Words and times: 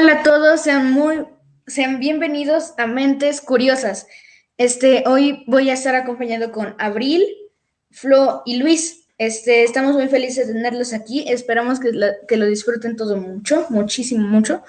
Hola 0.00 0.20
a 0.20 0.22
todos, 0.22 0.60
sean 0.60 0.92
muy, 0.92 1.26
sean 1.66 1.98
bienvenidos 1.98 2.72
a 2.78 2.86
Mentes 2.86 3.40
Curiosas. 3.40 4.06
Este, 4.56 5.02
hoy 5.08 5.42
voy 5.48 5.70
a 5.70 5.72
estar 5.72 5.96
acompañado 5.96 6.52
con 6.52 6.76
Abril, 6.78 7.26
Flo 7.90 8.42
y 8.46 8.58
Luis. 8.58 9.08
Este, 9.18 9.64
estamos 9.64 9.94
muy 9.96 10.06
felices 10.06 10.46
de 10.46 10.54
tenerlos 10.54 10.92
aquí. 10.92 11.24
Esperamos 11.28 11.80
que, 11.80 11.90
que 12.28 12.36
lo 12.36 12.46
disfruten 12.46 12.94
todo 12.94 13.16
mucho, 13.16 13.66
muchísimo, 13.70 14.24
mucho, 14.28 14.62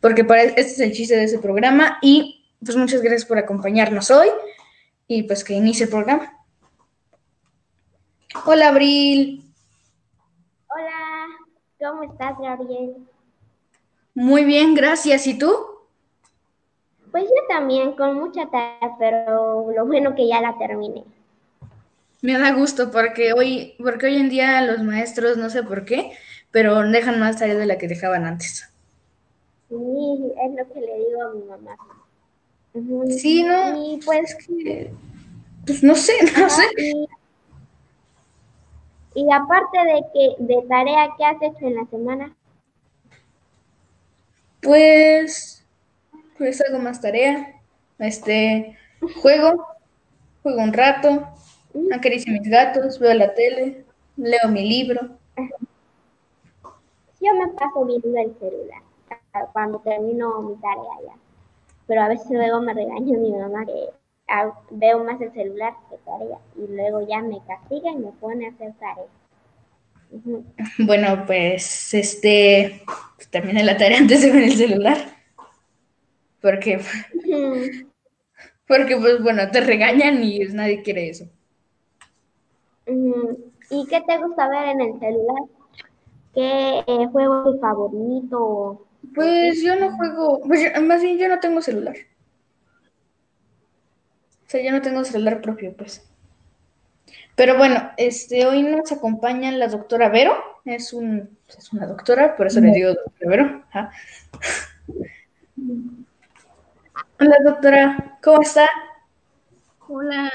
porque 0.00 0.22
para, 0.22 0.44
este 0.44 0.60
es 0.60 0.78
el 0.78 0.92
chiste 0.92 1.16
de 1.16 1.24
ese 1.24 1.40
programa. 1.40 1.98
Y 2.00 2.46
pues 2.64 2.76
muchas 2.76 3.02
gracias 3.02 3.24
por 3.24 3.38
acompañarnos 3.38 4.12
hoy 4.12 4.28
y 5.08 5.24
pues 5.24 5.42
que 5.42 5.54
inicie 5.54 5.86
el 5.86 5.90
programa. 5.90 6.32
Hola, 8.44 8.68
Abril. 8.68 9.52
Hola, 10.68 11.26
¿cómo 11.80 12.04
estás, 12.04 12.38
Gabriel? 12.38 12.94
Muy 14.16 14.46
bien, 14.46 14.74
gracias. 14.74 15.26
¿Y 15.26 15.38
tú? 15.38 15.54
Pues 17.10 17.24
yo 17.24 17.54
también, 17.54 17.92
con 17.92 18.18
mucha 18.18 18.46
tarea, 18.46 18.96
pero 18.98 19.70
lo 19.70 19.84
bueno 19.84 20.14
que 20.14 20.26
ya 20.26 20.40
la 20.40 20.56
terminé. 20.56 21.04
Me 22.22 22.38
da 22.38 22.54
gusto 22.54 22.90
porque 22.90 23.34
hoy, 23.34 23.74
porque 23.78 24.06
hoy 24.06 24.16
en 24.16 24.30
día 24.30 24.62
los 24.62 24.82
maestros, 24.82 25.36
no 25.36 25.50
sé 25.50 25.62
por 25.62 25.84
qué, 25.84 26.12
pero 26.50 26.80
dejan 26.88 27.20
más 27.20 27.38
tarea 27.38 27.56
de 27.56 27.66
la 27.66 27.76
que 27.76 27.88
dejaban 27.88 28.24
antes. 28.24 28.72
Sí, 29.68 29.74
es 29.76 30.54
lo 30.56 30.72
que 30.72 30.80
le 30.80 30.98
digo 30.98 31.22
a 31.22 31.34
mi 31.34 31.42
mamá. 31.42 31.76
Sí, 33.10 33.42
no. 33.42 33.84
Y 33.84 34.00
pues 34.02 34.34
que, 34.46 34.92
pues 35.66 35.82
no 35.82 35.94
sé, 35.94 36.14
no 36.40 36.48
sé. 36.48 36.64
Y, 36.78 37.06
y, 39.14 39.30
aparte 39.30 39.78
de 39.78 40.02
que 40.14 40.42
de 40.42 40.62
tarea, 40.68 41.10
¿qué 41.18 41.24
has 41.26 41.42
hecho 41.42 41.66
en 41.66 41.76
la 41.76 41.84
semana? 41.90 42.34
Pues, 44.66 45.64
pues 46.36 46.60
hago 46.60 46.80
más 46.80 47.00
tarea. 47.00 47.54
Este, 48.00 48.76
juego, 49.22 49.64
juego 50.42 50.60
un 50.60 50.72
rato, 50.72 51.28
acaricio 51.94 52.32
mis 52.32 52.50
gatos, 52.50 52.98
veo 52.98 53.14
la 53.14 53.32
tele, 53.32 53.84
leo 54.16 54.48
mi 54.50 54.68
libro. 54.68 55.00
Yo 57.20 57.32
me 57.34 57.46
paso 57.54 57.84
viendo 57.84 58.18
el 58.18 58.36
celular 58.40 58.82
cuando 59.52 59.78
termino 59.78 60.42
mi 60.42 60.56
tarea 60.56 61.06
ya. 61.06 61.14
Pero 61.86 62.02
a 62.02 62.08
veces 62.08 62.28
luego 62.28 62.60
me 62.60 62.74
regaña 62.74 63.16
mi 63.18 63.32
mamá 63.32 63.64
que 63.64 63.90
veo 64.72 65.04
más 65.04 65.20
el 65.20 65.32
celular 65.32 65.74
que 65.88 65.96
tarea 65.98 66.38
y 66.56 66.66
luego 66.66 67.06
ya 67.06 67.20
me 67.20 67.40
castiga 67.46 67.92
y 67.92 67.96
me 67.98 68.10
pone 68.20 68.46
a 68.46 68.50
hacer 68.50 68.72
tarea. 68.80 69.06
Bueno, 70.84 71.24
pues 71.24 71.94
este 71.94 72.82
pues, 73.26 73.30
terminé 73.30 73.64
la 73.64 73.76
tarea 73.76 73.98
antes 73.98 74.22
de 74.22 74.30
ver 74.30 74.42
el 74.44 74.56
celular. 74.56 74.96
Porque, 76.40 76.80
porque 78.66 78.96
pues 78.96 79.22
bueno, 79.22 79.50
te 79.50 79.60
regañan 79.60 80.22
y 80.22 80.40
nadie 80.46 80.82
quiere 80.82 81.08
eso. 81.08 81.28
¿Y 82.86 83.86
qué 83.88 84.00
te 84.06 84.18
gusta 84.18 84.48
ver 84.48 84.68
en 84.68 84.80
el 84.80 84.98
celular? 85.00 85.42
¿Qué 86.34 86.84
eh, 86.86 87.06
juego 87.10 87.38
es 87.38 87.44
tu 87.44 87.60
favorito? 87.60 88.86
Pues 89.14 89.62
yo 89.62 89.76
no 89.76 89.96
juego, 89.96 90.40
pues, 90.46 90.82
más 90.82 91.02
bien 91.02 91.18
yo 91.18 91.28
no 91.28 91.40
tengo 91.40 91.60
celular. 91.62 91.96
O 94.46 94.48
sea, 94.48 94.62
yo 94.62 94.70
no 94.70 94.82
tengo 94.82 95.02
celular 95.04 95.40
propio, 95.40 95.74
pues. 95.76 96.08
Pero 97.34 97.56
bueno, 97.56 97.90
este, 97.96 98.46
hoy 98.46 98.62
nos 98.62 98.92
acompaña 98.92 99.50
la 99.52 99.68
doctora 99.68 100.08
Vero, 100.08 100.34
es, 100.64 100.92
un, 100.92 101.35
es 101.48 101.72
una 101.72 101.86
doctora, 101.86 102.36
por 102.36 102.46
eso 102.46 102.60
le 102.60 102.72
digo 102.72 102.88
doctora 102.94 103.30
Vero. 103.30 103.64
Hola 107.20 107.36
doctora, 107.44 108.18
¿cómo 108.22 108.42
está? 108.42 108.68
Hola 109.88 110.30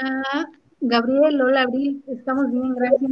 Gabriel, 0.80 1.40
hola 1.40 1.62
Abril, 1.62 2.02
estamos 2.08 2.50
bien, 2.50 2.74
gracias. 2.74 3.10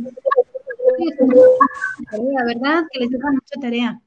La 2.11 2.45
verdad 2.45 2.85
que 2.91 3.01
les 3.01 3.11
deja 3.11 3.31
mucha 3.31 3.61
tarea. 3.61 4.01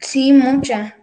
Sí, 0.00 0.32
mucha. 0.32 0.96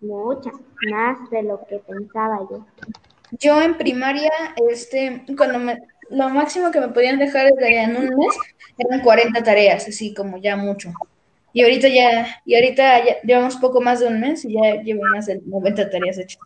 Mucha, 0.00 0.50
más 0.90 1.30
de 1.30 1.42
lo 1.42 1.64
que 1.66 1.78
pensaba 1.78 2.40
yo. 2.50 2.66
Yo 3.32 3.60
en 3.60 3.76
primaria, 3.76 4.30
este, 4.68 5.24
cuando 5.36 5.58
me, 5.58 5.82
lo 6.14 6.28
máximo 6.30 6.70
que 6.70 6.80
me 6.80 6.88
podían 6.88 7.18
dejar 7.18 7.52
en 7.58 7.96
un 7.96 8.16
mes 8.16 8.36
eran 8.78 9.00
40 9.02 9.42
tareas, 9.42 9.88
así 9.88 10.14
como 10.14 10.38
ya 10.38 10.56
mucho. 10.56 10.92
Y 11.52 11.62
ahorita 11.62 11.88
ya, 11.88 12.40
y 12.44 12.54
ahorita 12.54 13.04
ya 13.04 13.20
llevamos 13.22 13.56
poco 13.56 13.80
más 13.80 14.00
de 14.00 14.08
un 14.08 14.20
mes 14.20 14.44
y 14.44 14.54
ya 14.54 14.82
llevo 14.82 15.02
más 15.14 15.26
de 15.26 15.40
90 15.44 15.90
tareas 15.90 16.18
hechas. 16.18 16.40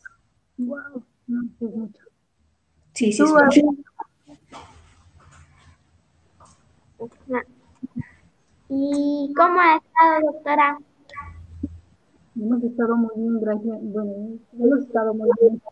Wow, 0.59 1.03
no, 1.27 1.43
es 1.61 1.75
mucho. 1.75 2.03
Sí, 2.95 3.13
sí, 3.13 3.23
es 3.23 3.31
mucho. 3.31 3.61
¿Y 8.71 9.33
cómo 9.35 9.61
ha 9.61 9.77
estado, 9.77 10.33
doctora? 10.33 10.79
Hemos 12.37 12.63
estado 12.63 12.97
muy 12.97 13.11
bien, 13.17 13.41
gracias. 13.41 13.79
Bueno, 13.81 14.13
hemos 14.53 14.79
estado 14.81 15.15
muy 15.15 15.31
bien 15.41 15.63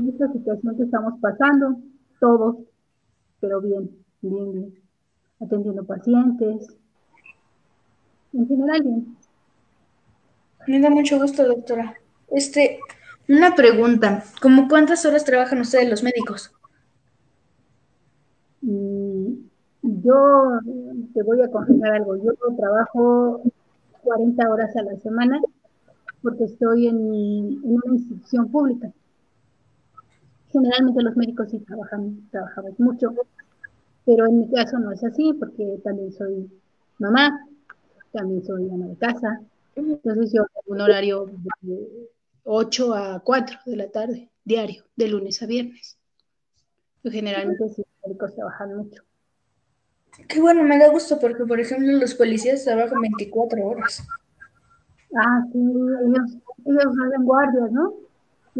en 0.00 0.08
esta 0.08 0.32
situación 0.32 0.76
que 0.76 0.82
estamos 0.84 1.14
pasando, 1.20 1.76
todos, 2.20 2.56
pero 3.44 3.60
bien, 3.60 3.90
bien, 4.22 4.52
bien, 4.52 4.74
atendiendo 5.38 5.84
pacientes, 5.84 6.74
en 8.32 8.48
general 8.48 8.82
bien. 8.82 9.16
Me 10.66 10.80
da 10.80 10.88
mucho 10.88 11.18
gusto, 11.18 11.46
doctora. 11.46 11.94
Este, 12.30 12.78
una 13.28 13.54
pregunta, 13.54 14.24
¿cómo 14.40 14.66
cuántas 14.66 15.04
horas 15.04 15.26
trabajan 15.26 15.60
ustedes 15.60 15.90
los 15.90 16.02
médicos? 16.02 16.52
Mm, 18.62 19.34
yo 19.82 20.58
te 21.12 21.22
voy 21.22 21.42
a 21.42 21.50
confesar 21.50 21.96
algo, 21.96 22.16
yo 22.16 22.32
trabajo 22.56 23.42
40 24.04 24.48
horas 24.48 24.74
a 24.74 24.82
la 24.84 24.96
semana 25.00 25.38
porque 26.22 26.44
estoy 26.44 26.86
en, 26.86 26.96
en 26.96 27.60
una 27.62 27.92
institución 27.92 28.50
pública 28.50 28.90
generalmente 30.54 31.02
los 31.02 31.16
médicos 31.16 31.50
sí 31.50 31.58
trabajan, 31.58 32.28
trabajamos 32.30 32.78
mucho, 32.78 33.12
pero 34.06 34.26
en 34.26 34.38
mi 34.38 34.50
caso 34.50 34.78
no 34.78 34.92
es 34.92 35.02
así 35.02 35.32
porque 35.32 35.80
también 35.82 36.12
soy 36.12 36.48
mamá, 36.98 37.46
también 38.12 38.44
soy 38.44 38.70
ama 38.70 38.86
de 38.86 38.96
casa, 38.96 39.40
entonces 39.74 40.32
yo 40.32 40.46
tengo 40.46 40.74
un 40.74 40.80
horario 40.80 41.26
de 41.62 42.08
8 42.44 42.94
a 42.94 43.20
4 43.20 43.58
de 43.66 43.76
la 43.76 43.88
tarde, 43.90 44.30
diario, 44.44 44.84
de 44.94 45.08
lunes 45.08 45.42
a 45.42 45.46
viernes. 45.46 45.98
Yo 47.02 47.10
generalmente 47.10 47.68
sí, 47.70 47.82
los 47.82 48.06
médicos 48.06 48.34
trabajan 48.36 48.76
mucho. 48.76 49.02
Qué 50.28 50.40
bueno, 50.40 50.62
me 50.62 50.78
da 50.78 50.88
gusto 50.90 51.18
porque, 51.18 51.44
por 51.44 51.58
ejemplo, 51.58 51.90
los 51.98 52.14
policías 52.14 52.64
trabajan 52.64 53.00
24 53.00 53.66
horas. 53.66 54.06
Ah, 55.16 55.42
sí, 55.52 55.58
ellos, 55.58 56.36
ellos 56.64 56.94
hacen 57.06 57.24
guardias, 57.24 57.72
¿no? 57.72 57.94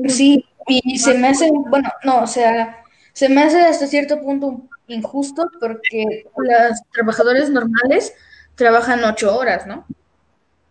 Sí, 0.08 0.44
y 0.66 0.98
se 0.98 1.18
me 1.18 1.28
hace, 1.28 1.50
bueno, 1.50 1.88
no, 2.04 2.22
o 2.22 2.26
sea, 2.26 2.84
se 3.12 3.28
me 3.28 3.42
hace 3.42 3.60
hasta 3.60 3.86
cierto 3.86 4.20
punto 4.20 4.62
injusto 4.88 5.50
porque 5.60 6.26
los 6.36 6.82
trabajadores 6.92 7.50
normales 7.50 8.12
trabajan 8.54 9.02
ocho 9.04 9.36
horas, 9.36 9.66
¿no? 9.66 9.86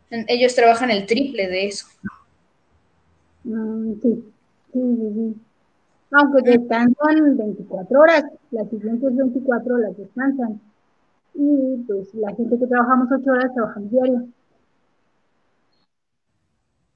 Ellos 0.10 0.54
trabajan 0.54 0.92
el 0.92 1.06
triple 1.06 1.48
de 1.48 1.68
eso. 1.68 1.88
Mm, 3.44 3.94
sí, 4.01 4.34
sí, 4.72 4.80
sí, 4.80 5.13
sí. 5.16 5.42
Aunque 6.12 6.51
descansan 6.51 7.38
24 7.38 8.00
horas, 8.00 8.24
las 8.51 8.69
siguientes 8.69 9.16
24 9.16 9.78
las 9.80 9.98
descansan. 9.98 10.62
Y 11.34 11.78
pues 11.88 12.13
la 12.13 12.36
gente 12.36 12.60
que 12.60 12.68
trabajamos 12.68 13.10
ocho 13.12 13.31
horas 13.31 13.54
trabajamos 13.54 13.89
diario. 13.92 14.28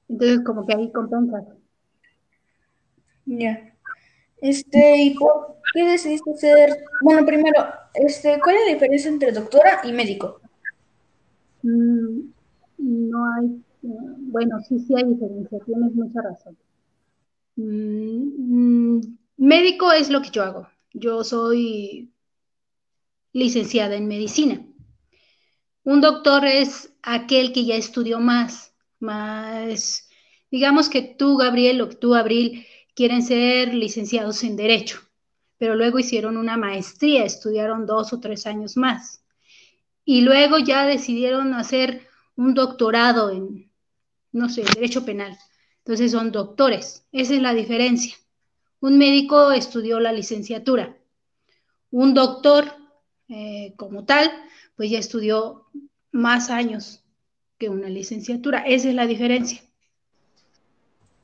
Entonces 0.10 0.42
como 0.46 0.66
que 0.66 0.76
ahí 0.76 0.92
compensas. 0.92 1.46
Ya. 3.28 3.74
Este, 4.42 5.04
¿y 5.04 5.16
qué 5.74 5.84
decidiste 5.84 6.34
ser? 6.38 6.78
Bueno, 7.02 7.26
primero, 7.26 7.68
este, 7.94 8.40
¿cuál 8.42 8.56
es 8.56 8.66
la 8.66 8.74
diferencia 8.74 9.10
entre 9.10 9.32
doctora 9.32 9.82
y 9.84 9.92
médico? 9.92 10.40
Mm, 11.62 12.30
no 12.78 13.34
hay, 13.34 13.62
bueno, 13.82 14.60
sí, 14.62 14.80
sí 14.80 14.94
hay 14.96 15.04
diferencia, 15.04 15.60
tienes 15.66 15.94
mucha 15.94 16.22
razón. 16.22 16.58
Mm, 17.58 18.98
mm, 18.98 19.18
médico 19.38 19.92
es 19.92 20.10
lo 20.10 20.22
que 20.22 20.30
yo 20.30 20.44
hago. 20.44 20.68
Yo 20.94 21.24
soy 21.24 22.12
licenciada 23.34 23.96
en 23.96 24.08
medicina. 24.08 24.66
Un 25.84 26.02
doctor 26.02 26.46
es 26.46 26.94
aquel 27.02 27.52
que 27.52 27.66
ya 27.66 27.76
estudió 27.76 28.20
más, 28.20 28.74
más, 29.00 30.10
digamos 30.52 30.90
que 30.90 31.02
tú, 31.02 31.38
Gabriel, 31.38 31.82
o 31.82 31.90
tú, 31.90 32.14
Abril, 32.16 32.66
quieren 32.98 33.22
ser 33.22 33.76
licenciados 33.76 34.44
en 34.44 34.56
Derecho, 34.58 35.00
pero 35.60 35.76
luego 35.76 36.00
hicieron 36.00 36.36
una 36.36 36.58
maestría, 36.58 37.26
estudiaron 37.26 37.86
dos 37.86 38.12
o 38.12 38.20
tres 38.20 38.48
años 38.48 38.76
más. 38.76 39.24
y 40.06 40.22
luego 40.22 40.58
ya 40.60 40.86
decidieron 40.86 41.54
hacer 41.54 42.08
un 42.38 42.54
doctorado 42.54 43.30
en, 43.32 43.72
no 44.32 44.50
sé, 44.50 44.64
derecho 44.64 45.06
penal. 45.06 45.38
Entonces 45.80 46.12
son 46.12 46.32
doctores. 46.32 47.06
Esa 47.12 47.36
es 47.36 47.42
la 47.42 47.54
diferencia. 47.54 48.16
Un 48.80 48.98
médico 48.98 49.52
estudió 49.52 50.00
la 50.00 50.14
licenciatura. 50.14 50.98
Un 51.92 52.14
doctor, 52.14 52.74
eh, 53.30 53.74
como 53.78 54.06
tal, 54.06 54.32
pues 54.78 54.90
ya 54.92 55.00
estudió 55.00 55.68
más 56.12 56.50
años 56.50 57.04
que 57.60 57.70
una 57.70 57.90
licenciatura. 57.90 58.60
Esa 58.62 58.90
es 58.90 58.96
la 58.96 59.08
diferencia. 59.08 59.62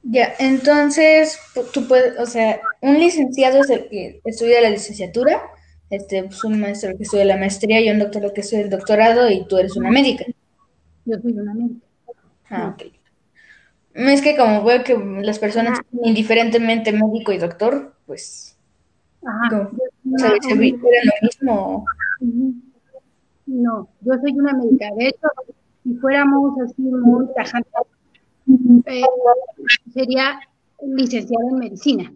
Ya, 0.04 0.34
entonces, 0.38 1.40
tú 1.74 1.88
puedes, 1.88 2.20
o 2.20 2.26
sea, 2.26 2.60
un 2.82 3.00
licenciado 3.00 3.62
es 3.62 3.70
el 3.70 3.88
que 3.88 4.22
estudia 4.26 4.62
la 4.62 4.70
licenciatura, 4.70 5.42
este, 5.90 6.24
pues 6.24 6.44
un 6.44 6.60
maestro 6.60 6.96
que 6.98 7.04
estudia 7.04 7.24
la 7.24 7.38
maestría 7.38 7.80
y 7.80 7.90
un 7.90 8.00
doctor 8.00 8.34
que 8.34 8.42
estudia 8.42 8.64
el 8.64 8.70
doctorado 8.70 9.30
y 9.30 9.46
tú 9.48 9.58
eres 9.58 9.78
una 9.78 9.92
médica. 9.92 10.26
Yo 11.06 11.18
soy 11.22 11.32
una 11.32 11.54
médica. 11.54 11.86
Ah, 12.50 12.76
ok. 12.76 12.92
Es 13.94 14.22
que 14.22 14.36
como 14.36 14.64
veo 14.64 14.84
que 14.84 14.98
las 14.98 15.40
personas, 15.40 15.80
indiferentemente 16.04 16.92
médico 16.92 17.32
y 17.32 17.38
doctor, 17.38 17.94
pues, 18.06 18.58
Ajá. 19.26 19.72
¿sabes? 20.18 20.40
¿Se 20.46 20.52
era 20.52 20.60
lo 20.60 21.14
mismo? 21.22 21.86
No, 23.46 23.90
yo 24.02 24.14
soy 24.20 24.32
una 24.34 24.54
médica. 24.54 24.90
De 24.98 25.08
hecho, 25.08 25.28
si 25.84 25.94
fuéramos 25.96 26.60
así 26.60 26.82
muy 26.82 27.26
tajantes, 27.36 27.72
eh, 28.86 29.02
sería 29.94 30.40
licenciada 30.82 31.46
en 31.50 31.58
medicina. 31.60 32.14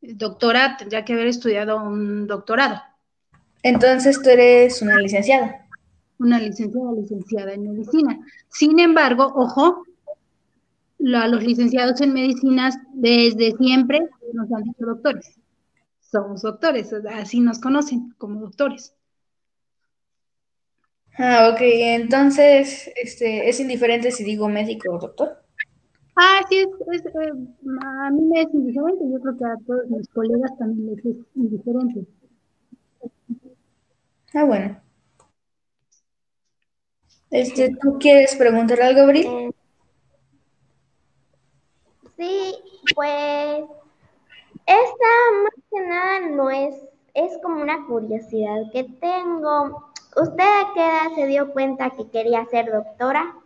Doctora 0.00 0.76
tendría 0.76 1.04
que 1.04 1.12
haber 1.14 1.26
estudiado 1.26 1.82
un 1.82 2.26
doctorado. 2.26 2.80
Entonces 3.62 4.20
tú 4.22 4.28
eres 4.30 4.80
una 4.82 4.96
licenciada. 4.96 5.66
Una 6.18 6.38
licenciada, 6.40 6.92
licenciada 6.92 7.52
en 7.52 7.70
medicina. 7.70 8.18
Sin 8.48 8.78
embargo, 8.78 9.32
ojo, 9.34 9.84
la- 10.98 11.28
los 11.28 11.42
licenciados 11.42 12.00
en 12.00 12.12
medicinas 12.12 12.76
desde 12.92 13.56
siempre 13.56 14.00
nos 14.32 14.50
han 14.52 14.62
dicho 14.64 14.86
doctores. 14.86 15.34
Somos 16.00 16.42
doctores, 16.42 16.92
así 17.12 17.40
nos 17.40 17.58
conocen 17.58 18.14
como 18.18 18.40
doctores. 18.40 18.94
Ah, 21.18 21.50
ok. 21.52 21.58
Entonces, 21.60 22.90
este, 22.94 23.48
es 23.48 23.58
indiferente 23.58 24.12
si 24.12 24.22
digo 24.22 24.48
médico 24.48 24.92
o 24.92 24.98
doctor. 24.98 25.42
Ah, 26.14 26.40
sí, 26.48 26.58
es, 26.58 26.68
es, 27.00 27.06
eh, 27.06 27.32
a 27.84 28.10
mí 28.10 28.22
me 28.22 28.42
es 28.42 28.48
indiferente, 28.52 29.04
yo 29.10 29.20
creo 29.20 29.38
que 29.38 29.44
a 29.44 29.56
todos 29.66 29.88
mis 29.88 30.08
colegas 30.08 30.56
también 30.58 30.94
les 30.94 31.04
es 31.04 31.16
indiferente. 31.34 32.06
Ah, 34.34 34.44
bueno. 34.44 34.80
Este, 37.30 37.76
¿tú 37.80 37.98
quieres 37.98 38.34
preguntar 38.36 38.80
algo, 38.80 39.02
Abril? 39.02 39.26
Eh, 39.26 39.50
sí, 42.16 42.54
pues 42.94 43.64
esta 44.66 45.08
más 45.42 45.54
que 45.70 45.80
nada 45.80 46.20
no 46.30 46.50
es, 46.50 46.74
es 47.14 47.38
como 47.42 47.60
una 47.62 47.86
curiosidad 47.86 48.62
que 48.72 48.84
tengo. 49.00 49.87
¿Usted 50.20 50.42
a 50.42 50.72
qué 50.74 50.80
edad 50.80 51.14
se 51.14 51.26
dio 51.26 51.52
cuenta 51.52 51.90
que 51.90 52.10
quería 52.10 52.44
ser 52.46 52.72
doctora? 52.72 53.36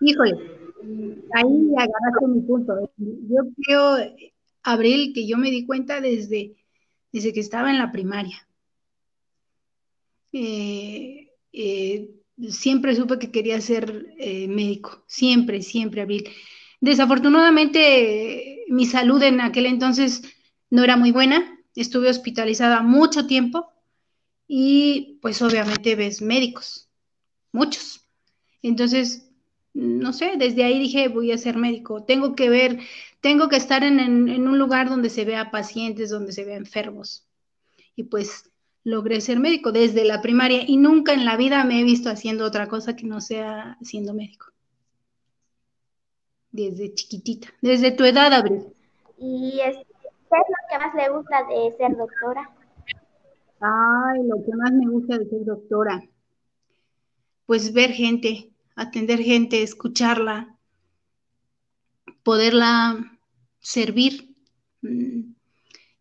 Híjole, 0.00 0.32
ahí 1.32 1.72
agarraste 1.76 2.26
mi 2.28 2.40
punto. 2.42 2.90
Yo 2.98 3.42
creo, 3.62 3.96
Abril, 4.62 5.12
que 5.14 5.26
yo 5.26 5.38
me 5.38 5.50
di 5.50 5.64
cuenta 5.64 6.02
desde, 6.02 6.54
desde 7.12 7.32
que 7.32 7.40
estaba 7.40 7.70
en 7.70 7.78
la 7.78 7.92
primaria. 7.92 8.46
Eh, 10.32 11.30
eh, 11.52 12.10
siempre 12.50 12.94
supe 12.94 13.18
que 13.18 13.30
quería 13.30 13.60
ser 13.62 14.06
eh, 14.18 14.48
médico, 14.48 15.02
siempre, 15.06 15.62
siempre, 15.62 16.02
Abril. 16.02 16.28
Desafortunadamente, 16.82 18.64
mi 18.68 18.84
salud 18.84 19.22
en 19.22 19.40
aquel 19.40 19.64
entonces 19.64 20.22
no 20.68 20.84
era 20.84 20.98
muy 20.98 21.10
buena, 21.10 21.55
estuve 21.80 22.10
hospitalizada 22.10 22.82
mucho 22.82 23.26
tiempo 23.26 23.72
y 24.48 25.18
pues 25.22 25.42
obviamente 25.42 25.96
ves 25.96 26.22
médicos, 26.22 26.88
muchos. 27.52 28.00
Entonces, 28.62 29.28
no 29.74 30.12
sé, 30.12 30.36
desde 30.38 30.64
ahí 30.64 30.78
dije, 30.78 31.08
voy 31.08 31.32
a 31.32 31.38
ser 31.38 31.56
médico, 31.56 32.04
tengo 32.04 32.34
que 32.34 32.48
ver, 32.48 32.80
tengo 33.20 33.48
que 33.48 33.56
estar 33.56 33.84
en, 33.84 34.00
en, 34.00 34.28
en 34.28 34.48
un 34.48 34.58
lugar 34.58 34.88
donde 34.88 35.10
se 35.10 35.24
vea 35.24 35.50
pacientes, 35.50 36.10
donde 36.10 36.32
se 36.32 36.44
vea 36.44 36.56
enfermos. 36.56 37.26
Y 37.94 38.04
pues 38.04 38.50
logré 38.86 39.20
ser 39.20 39.40
médico 39.40 39.72
desde 39.72 40.04
la 40.04 40.22
primaria 40.22 40.62
y 40.64 40.76
nunca 40.76 41.12
en 41.12 41.24
la 41.24 41.36
vida 41.36 41.64
me 41.64 41.80
he 41.80 41.84
visto 41.84 42.08
haciendo 42.08 42.44
otra 42.44 42.68
cosa 42.68 42.94
que 42.94 43.04
no 43.04 43.20
sea 43.20 43.76
siendo 43.82 44.14
médico. 44.14 44.46
Desde 46.52 46.94
chiquitita, 46.94 47.48
desde 47.60 47.90
tu 47.90 48.04
edad, 48.04 48.32
Abril. 48.32 48.62
¿Y 49.18 49.58
es, 49.58 49.76
qué 50.36 50.42
es 50.42 50.48
lo 50.48 50.68
que 50.68 50.84
más 50.84 50.94
le 50.94 51.16
gusta 51.16 51.44
de 51.44 51.76
ser 51.76 51.96
doctora? 51.96 52.50
Ay, 53.60 54.22
lo 54.24 54.44
que 54.44 54.52
más 54.54 54.72
me 54.72 54.88
gusta 54.88 55.18
de 55.18 55.26
ser 55.26 55.44
doctora, 55.44 56.02
pues 57.46 57.72
ver 57.72 57.90
gente, 57.90 58.50
atender 58.74 59.20
gente, 59.20 59.62
escucharla, 59.62 60.56
poderla 62.22 63.18
servir, 63.60 64.34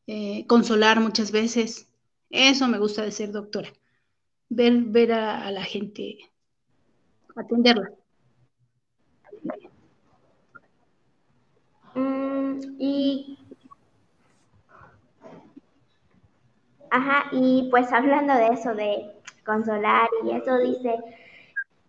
eh, 0.08 0.46
consolar 0.48 1.00
muchas 1.00 1.32
veces. 1.32 1.88
Eso 2.30 2.68
me 2.68 2.80
gusta 2.80 3.04
de 3.04 3.12
ser 3.12 3.32
doctora, 3.32 3.72
ver, 4.50 4.82
ver 4.84 5.14
a, 5.14 5.46
a 5.46 5.52
la 5.52 5.64
gente, 5.64 6.18
atenderla. 7.36 7.90
Mm, 11.94 12.76
y, 12.80 13.44
ajá, 16.95 17.25
y 17.31 17.68
pues 17.69 17.91
hablando 17.91 18.34
de 18.34 18.48
eso, 18.48 18.74
de 18.74 19.12
consolar 19.46 20.08
y 20.24 20.31
eso, 20.31 20.58
dice, 20.60 20.96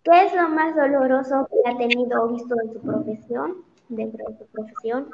¿qué 0.02 0.24
es 0.24 0.34
lo 0.34 0.48
más 0.48 0.74
doloroso 0.74 1.48
que 1.48 1.70
ha 1.70 1.76
tenido 1.76 2.24
o 2.24 2.28
visto 2.28 2.54
en 2.60 2.72
su 2.72 2.80
profesión, 2.80 3.56
dentro 3.88 4.24
de 4.28 4.38
su 4.38 4.46
profesión? 4.46 5.10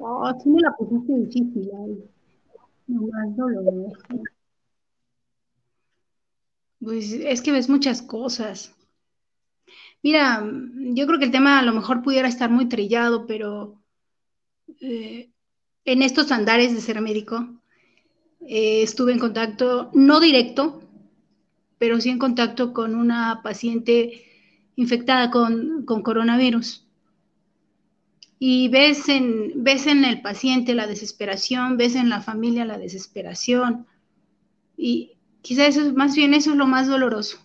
Oh, 0.00 0.32
sí 0.42 0.48
me 0.48 0.60
la 0.60 0.72
pusiste 0.72 1.12
difícil. 1.14 1.70
Lo 2.88 3.02
más 3.02 3.36
doloroso. 3.36 3.98
Pues 6.80 7.12
es 7.12 7.40
que 7.40 7.52
ves 7.52 7.68
muchas 7.68 8.02
cosas. 8.02 8.74
Mira, 10.02 10.44
yo 10.44 11.06
creo 11.06 11.18
que 11.18 11.24
el 11.26 11.30
tema 11.30 11.58
a 11.58 11.62
lo 11.62 11.72
mejor 11.72 12.02
pudiera 12.02 12.28
estar 12.28 12.50
muy 12.50 12.68
trillado, 12.68 13.26
pero 13.26 13.80
eh, 14.80 15.30
en 15.86 16.02
estos 16.02 16.32
andares 16.32 16.74
de 16.74 16.80
ser 16.80 17.00
médico 17.00 17.48
eh, 18.46 18.82
estuve 18.82 19.12
en 19.12 19.18
contacto, 19.18 19.90
no 19.94 20.20
directo, 20.20 20.82
pero 21.78 22.00
sí 22.00 22.10
en 22.10 22.18
contacto 22.18 22.72
con 22.72 22.94
una 22.94 23.40
paciente 23.42 24.24
infectada 24.74 25.30
con, 25.30 25.84
coronavirus. 25.84 26.84
Y 28.38 28.68
ves 28.68 29.08
en, 29.08 29.64
ves 29.64 29.86
en 29.86 30.04
el 30.04 30.20
paciente 30.20 30.74
la 30.74 30.86
desesperación, 30.86 31.76
ves 31.76 31.94
en 31.94 32.10
la 32.10 32.20
familia 32.20 32.64
la 32.64 32.78
desesperación. 32.78 33.86
Y 34.76 35.12
quizá 35.40 35.66
eso 35.66 35.80
es 35.80 35.94
más 35.94 36.14
bien 36.14 36.34
eso 36.34 36.50
es 36.50 36.56
lo 36.56 36.66
más 36.66 36.88
doloroso. 36.88 37.38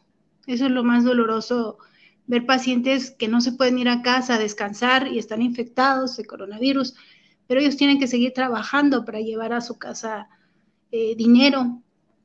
Eso 0.47 0.65
es 0.65 0.71
lo 0.71 0.83
más 0.83 1.03
doloroso, 1.03 1.77
ver 2.25 2.45
pacientes 2.45 3.11
que 3.11 3.27
no 3.27 3.39
se 3.39 3.51
pueden 3.53 3.77
ir 3.77 3.87
a 3.87 4.01
casa 4.01 4.35
a 4.35 4.39
descansar 4.39 5.07
y 5.07 5.19
están 5.19 5.41
infectados 5.41 6.17
de 6.17 6.25
coronavirus, 6.25 6.95
pero 7.51 7.59
ellos 7.59 7.75
tienen 7.75 7.99
que 7.99 8.07
seguir 8.07 8.31
trabajando 8.31 9.03
para 9.03 9.19
llevar 9.19 9.51
a 9.51 9.59
su 9.59 9.77
casa 9.77 10.29
eh, 10.89 11.15
dinero, 11.17 11.81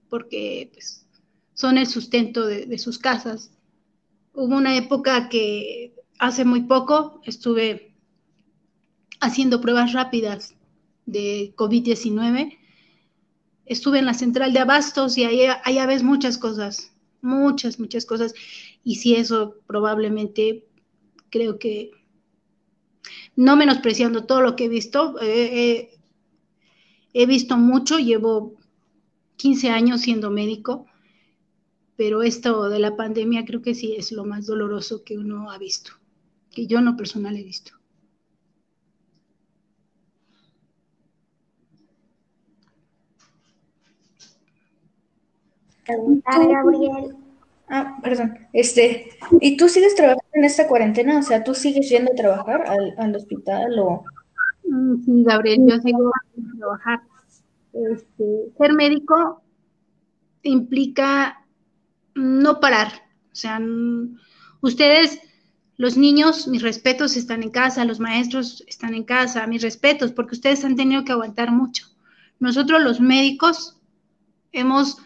porque 0.08 0.70
pues, 0.72 1.04
son 1.52 1.78
el 1.78 1.88
sustento 1.88 2.46
de, 2.46 2.78
sus 2.78 3.00
casas. 3.00 3.50
Hubo 4.34 4.56
una 4.56 4.76
época 4.76 5.28
que 5.28 5.96
hace 6.20 6.44
muy 6.44 6.62
poco 6.62 7.20
estuve 7.24 7.92
haciendo 9.18 9.60
pruebas 9.60 9.92
rápidas 9.94 10.54
de 11.06 11.52
COVID-19. 11.56 12.56
Estuve 13.64 13.98
en 13.98 14.06
la 14.06 14.14
central 14.14 14.52
de 14.52 14.60
abastos 14.60 15.18
y 15.18 15.24
ahí, 15.24 15.40
allá 15.64 15.86
ves 15.86 16.04
muchas 16.04 16.38
cosas, 16.38 16.92
muchas, 17.20 17.80
muchas 17.80 18.06
cosas. 18.06 18.32
Y 18.84 18.94
si 18.94 19.16
eso 19.16 19.56
probablemente 19.66 20.68
creo 21.30 21.58
que, 21.58 21.90
no 23.36 23.56
menospreciando 23.56 24.24
todo 24.24 24.40
lo 24.40 24.56
que 24.56 24.64
he 24.64 24.68
visto. 24.68 25.20
Eh, 25.20 25.70
eh, 25.70 25.90
he 27.12 27.26
visto 27.26 27.56
mucho, 27.56 27.98
llevo 27.98 28.54
15 29.36 29.70
años 29.70 30.00
siendo 30.00 30.30
médico, 30.30 30.86
pero 31.96 32.22
esto 32.22 32.68
de 32.68 32.78
la 32.78 32.96
pandemia 32.96 33.44
creo 33.44 33.62
que 33.62 33.74
sí 33.74 33.94
es 33.96 34.12
lo 34.12 34.24
más 34.24 34.46
doloroso 34.46 35.04
que 35.04 35.18
uno 35.18 35.50
ha 35.50 35.58
visto, 35.58 35.92
que 36.50 36.66
yo 36.66 36.80
no 36.80 36.96
personal 36.96 37.36
he 37.36 37.44
visto. 37.44 37.72
Gabriel, 45.86 47.16
Ah, 47.68 47.96
perdón. 48.02 48.38
Este, 48.52 49.08
¿y 49.40 49.56
tú 49.56 49.68
sigues 49.68 49.94
trabajando 49.94 50.24
en 50.34 50.44
esta 50.44 50.68
cuarentena? 50.68 51.18
O 51.18 51.22
sea, 51.22 51.42
¿tú 51.42 51.54
sigues 51.54 51.88
yendo 51.88 52.12
a 52.12 52.14
trabajar 52.14 52.64
al, 52.68 52.94
al 52.98 53.16
hospital 53.16 53.78
o...? 53.78 54.04
Mm, 54.64 55.04
Sí, 55.04 55.24
Gabriel, 55.24 55.60
yo 55.68 55.78
sigo 55.80 56.12
sin 56.34 56.58
trabajar. 56.58 57.00
Este, 57.72 58.24
ser 58.58 58.72
médico 58.74 59.42
implica 60.42 61.44
no 62.14 62.60
parar. 62.60 62.88
O 63.32 63.34
sea, 63.34 63.60
ustedes, 64.60 65.20
los 65.76 65.96
niños, 65.96 66.48
mis 66.48 66.62
respetos, 66.62 67.16
están 67.16 67.42
en 67.42 67.50
casa, 67.50 67.84
los 67.84 68.00
maestros 68.00 68.64
están 68.66 68.94
en 68.94 69.04
casa, 69.04 69.46
mis 69.46 69.62
respetos, 69.62 70.12
porque 70.12 70.34
ustedes 70.36 70.64
han 70.64 70.76
tenido 70.76 71.04
que 71.04 71.12
aguantar 71.12 71.52
mucho. 71.52 71.86
Nosotros, 72.40 72.82
los 72.82 73.00
médicos, 73.00 73.78
hemos 74.52 74.98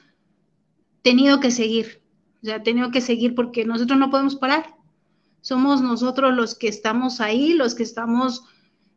tenido 1.02 1.40
que 1.40 1.50
seguir. 1.50 2.00
O 2.42 2.47
sea, 2.47 2.62
tenido 2.62 2.90
que 2.90 3.00
seguir 3.00 3.35
porque 3.35 3.64
nosotros 3.64 3.99
no 3.99 4.11
podemos 4.11 4.37
parar. 4.37 4.75
Somos 5.40 5.82
nosotros 5.82 6.35
los 6.35 6.54
que 6.54 6.68
estamos 6.68 7.20
ahí, 7.20 7.54
los 7.54 7.75
que 7.75 7.82
estamos 7.82 8.44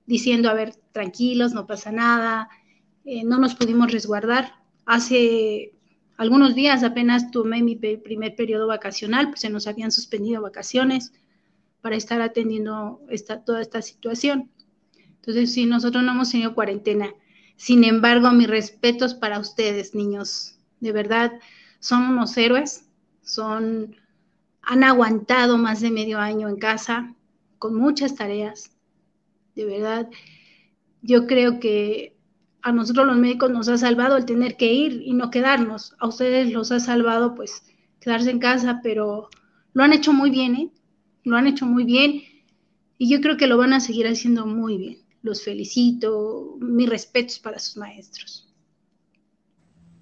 diciendo, 0.05 0.49
a 0.49 0.53
ver, 0.53 0.75
tranquilos, 0.91 1.53
no 1.53 1.65
pasa 1.65 1.91
nada, 1.91 2.49
eh, 3.05 3.23
no 3.23 3.37
nos 3.37 3.55
pudimos 3.55 3.91
resguardar. 3.91 4.53
Hace 4.85 5.73
algunos 6.17 6.55
días 6.55 6.83
apenas 6.83 7.31
tomé 7.31 7.61
mi 7.63 7.75
primer 7.75 8.35
periodo 8.35 8.67
vacacional, 8.67 9.29
pues 9.29 9.41
se 9.41 9.49
nos 9.49 9.67
habían 9.67 9.91
suspendido 9.91 10.41
vacaciones 10.41 11.13
para 11.81 11.95
estar 11.95 12.21
atendiendo 12.21 13.01
esta, 13.09 13.43
toda 13.43 13.61
esta 13.61 13.81
situación. 13.81 14.49
Entonces, 15.15 15.53
sí, 15.53 15.65
nosotros 15.65 16.03
no 16.03 16.11
hemos 16.11 16.31
tenido 16.31 16.53
cuarentena. 16.53 17.13
Sin 17.55 17.83
embargo, 17.83 18.31
mis 18.31 18.47
respetos 18.47 19.13
para 19.13 19.39
ustedes, 19.39 19.95
niños. 19.95 20.57
De 20.79 20.91
verdad, 20.91 21.33
son 21.79 22.03
unos 22.03 22.35
héroes, 22.37 22.85
son, 23.23 23.95
han 24.61 24.83
aguantado 24.83 25.57
más 25.57 25.81
de 25.81 25.91
medio 25.91 26.19
año 26.19 26.47
en 26.49 26.57
casa 26.57 27.15
con 27.59 27.75
muchas 27.75 28.15
tareas. 28.15 28.71
De 29.55 29.65
verdad, 29.65 30.09
yo 31.01 31.27
creo 31.27 31.59
que 31.59 32.15
a 32.61 32.71
nosotros 32.71 33.05
los 33.05 33.17
médicos 33.17 33.51
nos 33.51 33.67
ha 33.67 33.77
salvado 33.77 34.17
el 34.17 34.25
tener 34.25 34.55
que 34.55 34.71
ir 34.71 35.01
y 35.05 35.13
no 35.13 35.31
quedarnos. 35.31 35.95
A 35.99 36.07
ustedes 36.07 36.51
los 36.51 36.71
ha 36.71 36.79
salvado 36.79 37.35
pues 37.35 37.63
quedarse 37.99 38.31
en 38.31 38.39
casa, 38.39 38.79
pero 38.81 39.29
lo 39.73 39.83
han 39.83 39.93
hecho 39.93 40.13
muy 40.13 40.29
bien, 40.29 40.55
¿eh? 40.55 40.71
Lo 41.23 41.35
han 41.35 41.47
hecho 41.47 41.65
muy 41.65 41.83
bien 41.83 42.21
y 42.97 43.09
yo 43.09 43.21
creo 43.21 43.37
que 43.37 43.47
lo 43.47 43.57
van 43.57 43.73
a 43.73 43.79
seguir 43.79 44.07
haciendo 44.07 44.45
muy 44.45 44.77
bien. 44.77 44.97
Los 45.21 45.43
felicito, 45.43 46.57
mis 46.59 46.89
respetos 46.89 47.39
para 47.39 47.59
sus 47.59 47.77
maestros. 47.77 48.49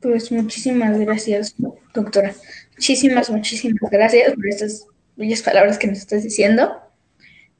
Pues 0.01 0.31
muchísimas 0.31 0.99
gracias, 0.99 1.55
doctora. 1.93 2.33
Muchísimas, 2.81 3.29
muchísimas 3.29 3.91
gracias 3.91 4.33
por 4.33 4.47
estas 4.47 4.87
bellas 5.15 5.43
palabras 5.43 5.77
que 5.77 5.85
nos 5.85 5.99
estás 5.99 6.23
diciendo. 6.23 6.81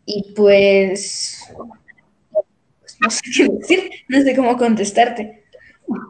Y 0.03 0.33
pues, 0.35 1.47
pues, 2.79 2.97
no 2.99 3.09
sé 3.11 3.21
qué 3.37 3.47
decir, 3.47 3.91
no 4.09 4.19
sé 4.23 4.35
cómo 4.35 4.57
contestarte. 4.57 5.43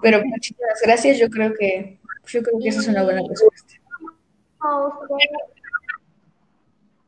Pero 0.01 0.21
muchísimas 0.23 0.79
gracias. 0.81 1.19
Yo 1.19 1.27
creo 1.29 1.51
que, 1.59 1.99
yo 2.27 2.41
creo 2.41 2.57
que 2.63 2.69
esa 2.69 2.79
es 2.79 2.87
una 2.87 3.03
buena 3.03 3.19
respuesta. 3.27 3.73
como 4.59 4.87
usted, 4.87 5.15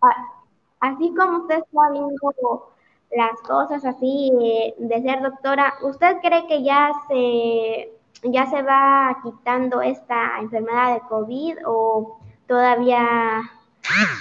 a- 0.01 0.89
así 0.89 1.13
como 1.15 1.37
usted 1.43 1.59
está 1.59 1.89
viendo 1.93 2.73
las 3.15 3.39
cosas 3.47 3.85
así 3.85 4.29
de 4.77 5.01
ser 5.01 5.21
doctora, 5.21 5.75
¿usted 5.83 6.17
cree 6.21 6.47
que 6.47 6.63
ya 6.63 6.91
se 7.07 7.93
ya 8.23 8.45
se 8.45 8.61
va 8.61 9.17
quitando 9.23 9.81
esta 9.81 10.39
enfermedad 10.39 10.95
de 10.95 11.01
COVID 11.07 11.57
o 11.65 12.19
todavía 12.47 13.41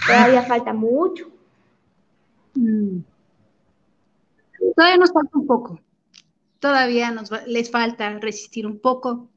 todavía 0.06 0.42
falta 0.42 0.73
mucho? 0.73 1.26
Mm. 2.54 3.00
Todavía 4.76 4.97
nos 4.97 5.12
falta 5.12 5.38
un 5.38 5.47
poco. 5.47 5.80
Todavía 6.61 7.11
nos 7.11 7.30
les 7.47 7.71
falta 7.71 8.18
resistir 8.18 8.66
un 8.66 8.78
poco. 8.78 9.28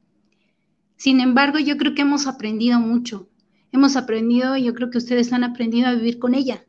Sin 0.96 1.20
embargo, 1.20 1.58
yo 1.58 1.76
creo 1.76 1.94
que 1.94 2.02
hemos 2.02 2.26
aprendido 2.26 2.78
mucho. 2.78 3.28
Hemos 3.72 3.96
aprendido, 3.96 4.56
yo 4.56 4.74
creo 4.74 4.90
que 4.90 4.98
ustedes 4.98 5.32
han 5.32 5.44
aprendido 5.44 5.88
a 5.88 5.94
vivir 5.94 6.18
con 6.18 6.34
ella. 6.34 6.64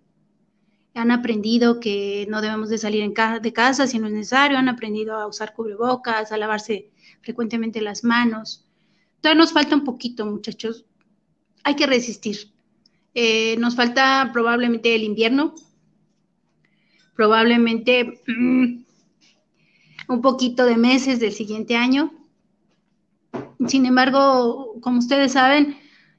Han 0.97 1.11
aprendido 1.11 1.79
que 1.79 2.25
no 2.29 2.41
debemos 2.41 2.69
de 2.69 2.77
salir 2.77 3.13
de 3.41 3.53
casa 3.53 3.87
si 3.87 3.99
no 3.99 4.07
es 4.07 4.13
necesario. 4.13 4.57
Han 4.57 4.69
aprendido 4.69 5.15
a 5.15 5.27
usar 5.27 5.53
cubrebocas, 5.53 6.31
a 6.31 6.37
lavarse 6.37 6.91
frecuentemente 7.21 7.81
las 7.81 8.03
manos. 8.03 8.65
Todavía 9.21 9.41
nos 9.41 9.53
falta 9.53 9.75
un 9.75 9.83
poquito, 9.83 10.25
muchachos. 10.25 10.85
Hay 11.63 11.75
que 11.75 11.87
resistir. 11.87 12.51
Eh, 13.13 13.57
nos 13.57 13.75
falta 13.75 14.29
probablemente 14.31 14.93
el 14.93 15.03
invierno, 15.03 15.55
probablemente 17.15 18.21
mm, 18.27 18.83
un 20.07 20.21
poquito 20.21 20.65
de 20.65 20.77
meses 20.77 21.19
del 21.19 21.31
siguiente 21.31 21.75
año. 21.75 22.13
Sin 23.67 23.87
embargo, 23.87 24.75
como 24.81 24.99
ustedes 24.99 25.31
saben, 25.31 25.77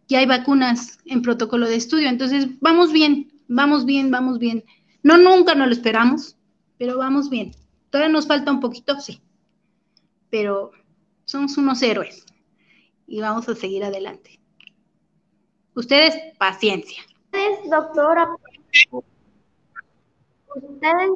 ya 0.08 0.18
hay 0.18 0.26
vacunas 0.26 0.98
en 1.04 1.22
protocolo 1.22 1.68
de 1.68 1.76
estudio, 1.76 2.08
entonces 2.08 2.48
vamos 2.60 2.92
bien, 2.92 3.32
vamos 3.48 3.84
bien, 3.84 4.10
vamos 4.10 4.38
bien. 4.38 4.64
No, 5.02 5.16
nunca 5.16 5.54
nos 5.54 5.66
lo 5.66 5.72
esperamos, 5.72 6.36
pero 6.78 6.98
vamos 6.98 7.30
bien. 7.30 7.52
Todavía 7.90 8.12
nos 8.12 8.26
falta 8.26 8.52
un 8.52 8.60
poquito, 8.60 9.00
sí, 9.00 9.20
pero 10.30 10.70
somos 11.24 11.56
unos 11.56 11.82
héroes 11.82 12.24
y 13.06 13.20
vamos 13.20 13.48
a 13.48 13.54
seguir 13.54 13.82
adelante. 13.82 14.38
Ustedes, 15.74 16.14
paciencia. 16.38 17.02
Ustedes, 17.24 17.70
doctora, 17.70 18.36
ustedes, 20.54 21.10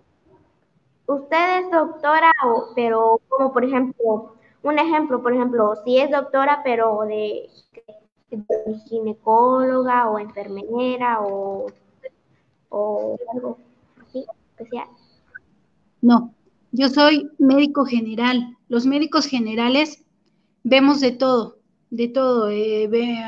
ustedes 1.06 1.70
doctora, 1.70 2.32
pero 2.74 3.20
como 3.28 3.52
por 3.52 3.64
ejemplo, 3.64 4.36
un 4.62 4.78
ejemplo, 4.78 5.22
por 5.22 5.34
ejemplo, 5.34 5.74
si 5.84 5.98
es 5.98 6.10
doctora, 6.10 6.60
pero 6.64 7.00
de, 7.00 7.50
de 8.30 8.78
ginecóloga 8.88 10.08
o 10.08 10.18
enfermera 10.18 11.20
o, 11.20 11.66
o 12.72 13.18
algo 13.34 13.58
así 14.08 14.24
especial. 14.58 14.88
No, 16.00 16.34
yo 16.72 16.88
soy 16.88 17.28
médico 17.38 17.84
general. 17.84 18.56
Los 18.68 18.86
médicos 18.86 19.26
generales 19.26 20.04
vemos 20.64 21.00
de 21.00 21.12
todo, 21.12 21.58
de 21.90 22.08
todo. 22.08 22.48
eh, 22.50 22.88
ve- 22.88 23.18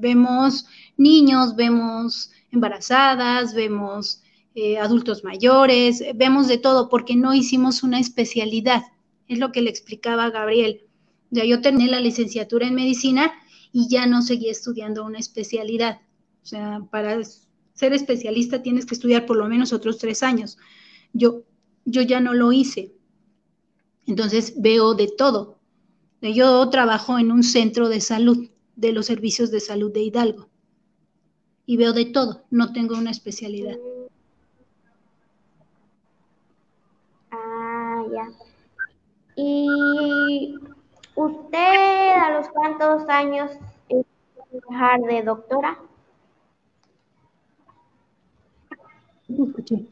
vemos 0.00 0.66
niños, 0.96 1.54
vemos 1.56 2.30
embarazadas, 2.50 3.54
vemos 3.54 4.22
eh, 4.54 4.78
adultos 4.78 5.24
mayores, 5.24 6.00
eh, 6.00 6.12
vemos 6.14 6.46
de 6.48 6.58
todo 6.58 6.88
porque 6.88 7.16
no 7.16 7.34
hicimos 7.34 7.82
una 7.82 7.98
especialidad. 8.00 8.82
Es 9.28 9.38
lo 9.38 9.52
que 9.52 9.62
le 9.62 9.70
explicaba 9.70 10.24
a 10.24 10.30
Gabriel. 10.30 10.82
Ya 11.30 11.44
yo 11.44 11.60
terminé 11.60 11.90
la 11.90 12.00
licenciatura 12.00 12.66
en 12.66 12.74
medicina 12.74 13.32
y 13.72 13.88
ya 13.88 14.06
no 14.06 14.22
seguí 14.22 14.48
estudiando 14.48 15.04
una 15.04 15.18
especialidad. 15.18 16.00
O 16.42 16.46
sea, 16.46 16.80
para 16.90 17.16
ser 17.74 17.92
especialista 17.92 18.62
tienes 18.62 18.86
que 18.86 18.94
estudiar 18.94 19.26
por 19.26 19.36
lo 19.36 19.48
menos 19.48 19.72
otros 19.72 19.98
tres 19.98 20.22
años. 20.22 20.58
Yo, 21.12 21.42
yo 21.84 22.02
ya 22.02 22.20
no 22.20 22.32
lo 22.32 22.52
hice. 22.52 22.94
Entonces 24.06 24.54
veo 24.56 24.94
de 24.94 25.08
todo. 25.08 25.58
Yo 26.20 26.68
trabajo 26.70 27.18
en 27.18 27.30
un 27.30 27.42
centro 27.42 27.88
de 27.88 28.00
salud, 28.00 28.48
de 28.76 28.92
los 28.92 29.06
servicios 29.06 29.50
de 29.50 29.60
salud 29.60 29.92
de 29.92 30.02
Hidalgo. 30.02 30.48
Y 31.66 31.76
veo 31.76 31.92
de 31.92 32.06
todo, 32.06 32.44
no 32.50 32.72
tengo 32.72 32.96
una 32.96 33.10
especialidad. 33.10 33.76
Ah, 37.30 38.04
ya. 38.12 38.30
¿Y 39.36 40.54
usted 41.14 42.12
a 42.22 42.38
los 42.38 42.48
cuántos 42.48 43.08
años 43.08 43.50
trabajar 44.50 45.00
de 45.00 45.22
doctora? 45.22 45.78
No 49.28 49.46
escuché. 49.46 49.86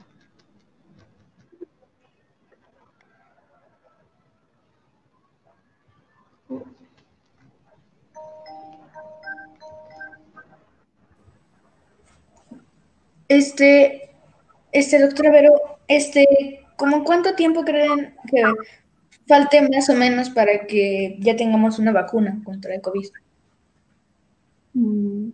Este, 13.29 14.11
este, 14.73 15.01
doctora 15.01 15.31
Vero, 15.31 15.55
este, 15.89 16.27
¿cómo 16.77 17.03
cuánto 17.03 17.35
tiempo 17.35 17.65
creen 17.65 18.15
que 18.31 18.43
falte 19.27 19.63
más 19.63 19.89
o 19.89 19.95
menos 19.95 20.29
para 20.29 20.67
que 20.67 21.17
ya 21.19 21.35
tengamos 21.35 21.79
una 21.79 21.93
vacuna 21.93 22.43
contra 22.45 22.75
el 22.75 22.83
COVID? 22.83 23.09
Mm. 24.75 25.31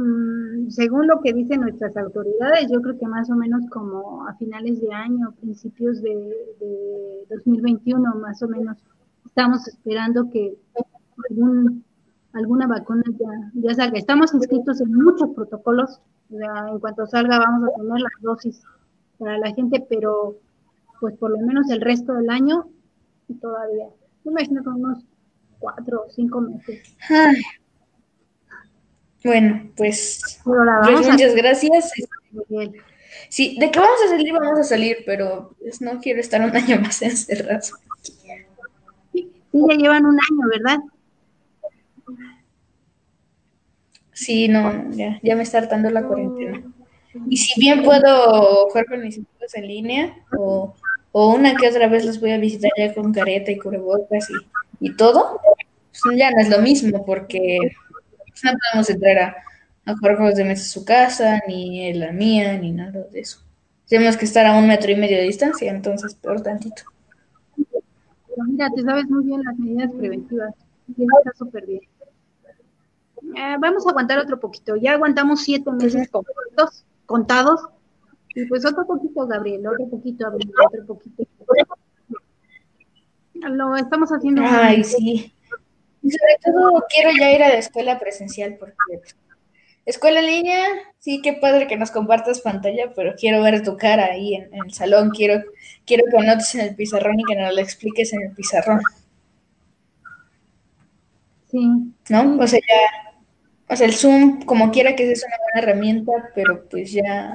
Mm, 0.00 0.70
Según 0.70 1.06
lo 1.06 1.20
que 1.20 1.32
dicen 1.34 1.60
nuestras 1.60 1.96
autoridades, 1.96 2.70
yo 2.72 2.80
creo 2.80 2.98
que 2.98 3.06
más 3.06 3.28
o 3.30 3.34
menos 3.34 3.62
como 3.70 4.26
a 4.26 4.34
finales 4.34 4.80
de 4.80 4.92
año, 4.92 5.32
principios 5.40 6.00
de, 6.00 6.14
de 6.60 7.26
2021, 7.36 8.14
más 8.14 8.42
o 8.42 8.48
menos, 8.48 8.78
estamos 9.26 9.66
esperando 9.68 10.30
que 10.30 10.54
algún 11.30 11.84
alguna 12.32 12.66
vacuna 12.66 13.02
ya, 13.18 13.50
ya 13.54 13.74
salga. 13.74 13.98
Estamos 13.98 14.32
inscritos 14.32 14.80
en 14.80 14.94
muchos 14.94 15.30
protocolos, 15.34 16.00
en 16.30 16.78
cuanto 16.78 17.06
salga 17.06 17.38
vamos 17.38 17.68
a 17.68 17.76
tener 17.76 18.00
las 18.00 18.22
dosis 18.22 18.62
para 19.18 19.36
la 19.38 19.52
gente, 19.52 19.84
pero 19.88 20.36
pues 21.00 21.16
por 21.16 21.30
lo 21.32 21.38
menos 21.46 21.68
el 21.70 21.80
resto 21.80 22.14
del 22.14 22.30
año 22.30 22.66
todavía. 23.40 23.88
Me 24.24 24.32
imagino 24.32 24.62
con 24.62 24.74
unos 24.76 25.04
cuatro 25.58 26.04
o 26.06 26.10
cinco 26.10 26.40
meses. 26.40 26.96
Bueno, 29.24 29.70
pues, 29.76 30.40
pues 30.44 31.08
muchas 31.08 31.34
gracias. 31.34 31.92
Sí, 33.28 33.56
de 33.60 33.70
qué 33.70 33.78
vamos 33.78 34.00
a 34.06 34.08
salir, 34.08 34.32
vamos 34.32 34.58
a 34.58 34.64
salir, 34.64 34.98
pero 35.04 35.54
pues, 35.60 35.80
no 35.80 36.00
quiero 36.00 36.20
estar 36.20 36.40
un 36.40 36.56
año 36.56 36.80
más 36.80 37.02
encerrado. 37.02 37.60
Sí, 38.02 38.14
ya 39.52 39.74
llevan 39.76 40.06
un 40.06 40.18
año, 40.18 40.48
¿verdad? 40.50 40.78
Sí, 44.12 44.48
no, 44.48 44.90
ya, 44.90 45.18
ya 45.22 45.36
me 45.36 45.42
está 45.42 45.58
hartando 45.58 45.90
la 45.90 46.02
cuarentena. 46.02 46.62
Y 47.28 47.36
si 47.38 47.58
bien 47.58 47.82
puedo 47.82 48.68
jugar 48.68 48.86
con 48.86 49.02
mis 49.02 49.18
hijos 49.18 49.54
en 49.54 49.66
línea, 49.66 50.16
o, 50.36 50.74
o, 51.12 51.34
una 51.34 51.56
que 51.56 51.68
otra 51.68 51.88
vez 51.88 52.04
los 52.04 52.20
voy 52.20 52.30
a 52.32 52.38
visitar 52.38 52.70
ya 52.76 52.94
con 52.94 53.12
careta 53.12 53.50
y 53.50 53.58
cubrebocas 53.58 54.28
y, 54.30 54.88
y 54.88 54.94
todo, 54.94 55.40
pues 56.02 56.16
ya 56.16 56.30
no 56.30 56.40
es 56.40 56.50
lo 56.50 56.60
mismo, 56.60 57.04
porque 57.04 57.58
no 58.44 58.52
podemos 58.52 58.90
entrar 58.90 59.18
a, 59.18 59.36
a 59.84 59.96
jugar 59.96 60.16
juegos 60.16 60.36
de 60.36 60.44
mesa 60.44 60.62
en 60.62 60.68
su 60.68 60.84
casa, 60.84 61.40
ni 61.46 61.88
en 61.88 62.00
la 62.00 62.12
mía, 62.12 62.56
ni 62.58 62.72
nada 62.72 63.04
de 63.10 63.20
eso. 63.20 63.40
Tenemos 63.88 64.16
que 64.16 64.24
estar 64.24 64.46
a 64.46 64.56
un 64.56 64.68
metro 64.68 64.90
y 64.90 64.96
medio 64.96 65.16
de 65.16 65.24
distancia, 65.24 65.70
entonces 65.70 66.14
peor 66.14 66.42
tantito. 66.42 66.82
mira, 68.46 68.70
te 68.74 68.82
sabes 68.82 69.08
muy 69.08 69.24
bien 69.24 69.42
las 69.44 69.58
medidas 69.58 69.90
preventivas. 69.92 70.54
Y 70.96 71.02
está 71.02 71.32
súper 71.36 71.66
bien. 71.66 71.80
Eh, 73.36 73.56
vamos 73.60 73.86
a 73.86 73.90
aguantar 73.90 74.18
otro 74.18 74.38
poquito. 74.40 74.76
Ya 74.76 74.92
aguantamos 74.92 75.42
siete 75.42 75.70
meses 75.72 76.08
completos, 76.08 76.84
contados. 77.06 77.60
Y 78.34 78.46
pues 78.46 78.64
otro 78.64 78.86
poquito, 78.86 79.26
Gabriel, 79.26 79.66
otro 79.66 79.88
poquito, 79.88 80.24
Gabriel, 80.24 80.52
otro 80.66 80.86
poquito. 80.86 81.24
Lo 83.34 83.76
estamos 83.76 84.10
haciendo. 84.10 84.42
Ay, 84.44 84.84
sí. 84.84 85.34
Y 86.02 86.10
sobre 86.10 86.36
todo 86.44 86.84
quiero 86.88 87.10
ya 87.18 87.32
ir 87.32 87.42
a 87.42 87.48
la 87.48 87.58
escuela 87.58 87.98
presencial 87.98 88.56
porque 88.58 88.74
escuela 89.84 90.20
en 90.20 90.26
línea, 90.26 90.64
sí, 90.98 91.20
qué 91.22 91.34
padre 91.34 91.66
que 91.66 91.76
nos 91.76 91.90
compartas 91.90 92.40
pantalla, 92.40 92.92
pero 92.94 93.14
quiero 93.16 93.42
ver 93.42 93.62
tu 93.62 93.76
cara 93.76 94.06
ahí 94.06 94.34
en, 94.34 94.50
el 94.54 94.72
salón, 94.72 95.10
quiero, 95.10 95.42
quiero 95.86 96.04
que 96.10 96.18
anotes 96.18 96.54
en 96.54 96.60
el 96.62 96.74
pizarrón 96.74 97.20
y 97.20 97.24
que 97.24 97.36
nos 97.36 97.54
lo 97.54 97.60
expliques 97.60 98.12
en 98.12 98.22
el 98.22 98.30
pizarrón. 98.32 98.80
Sí. 101.50 101.58
¿No? 102.08 102.38
O 102.38 102.46
sea, 102.46 102.60
ya, 102.60 103.20
o 103.68 103.76
sea, 103.76 103.86
el 103.86 103.94
Zoom, 103.94 104.42
como 104.42 104.70
quiera 104.70 104.94
que 104.94 105.14
sea, 105.16 105.28
una 105.28 105.36
buena 105.52 105.68
herramienta, 105.68 106.12
pero 106.34 106.64
pues 106.68 106.92
ya, 106.92 107.34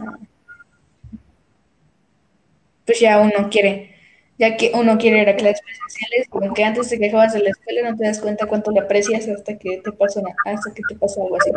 pues 2.85 2.99
ya 2.99 3.19
uno 3.19 3.49
quiere 3.49 3.94
ya 4.37 4.57
que 4.57 4.71
uno 4.73 4.97
quiere 4.97 5.21
ir 5.21 5.29
a 5.29 5.35
clases 5.35 5.61
presenciales, 5.61 6.27
como 6.29 6.53
que 6.53 6.63
antes 6.63 6.89
te 6.89 6.99
quejabas 6.99 7.33
de 7.33 7.39
la 7.39 7.49
escuela 7.49 7.89
no 7.89 7.97
te 7.97 8.05
das 8.05 8.19
cuenta 8.19 8.47
cuánto 8.47 8.71
le 8.71 8.81
aprecias 8.81 9.27
hasta 9.27 9.57
que 9.57 9.81
te 9.83 9.91
pasa, 9.91 10.21
hasta 10.45 10.73
que 10.73 10.83
te 10.87 10.95
pasa 10.95 11.21
algo 11.21 11.37
así. 11.37 11.51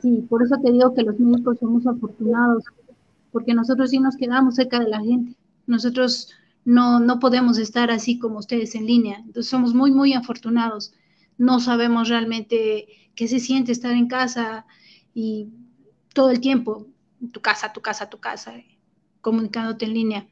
Sí, 0.00 0.26
por 0.28 0.42
eso 0.42 0.56
te 0.62 0.72
digo 0.72 0.94
que 0.94 1.02
los 1.02 1.18
médicos 1.18 1.58
somos 1.58 1.86
afortunados, 1.86 2.64
porque 3.30 3.52
nosotros 3.52 3.90
sí 3.90 3.98
nos 3.98 4.16
quedamos 4.16 4.54
cerca 4.54 4.78
de 4.78 4.88
la 4.88 5.00
gente. 5.00 5.36
Nosotros 5.66 6.30
no, 6.64 6.98
no 7.00 7.18
podemos 7.18 7.58
estar 7.58 7.90
así 7.90 8.18
como 8.18 8.38
ustedes 8.38 8.74
en 8.74 8.86
línea. 8.86 9.18
Entonces 9.18 9.48
somos 9.48 9.74
muy, 9.74 9.90
muy 9.90 10.14
afortunados. 10.14 10.94
No 11.36 11.60
sabemos 11.60 12.08
realmente 12.08 12.86
qué 13.14 13.28
se 13.28 13.38
siente 13.38 13.72
estar 13.72 13.92
en 13.92 14.08
casa 14.08 14.64
y 15.12 15.50
todo 16.14 16.30
el 16.30 16.40
tiempo, 16.40 16.86
tu 17.32 17.40
casa, 17.40 17.72
tu 17.72 17.82
casa, 17.82 18.08
tu 18.08 18.18
casa, 18.18 18.54
comunicándote 19.20 19.84
en 19.84 19.94
línea 19.94 20.28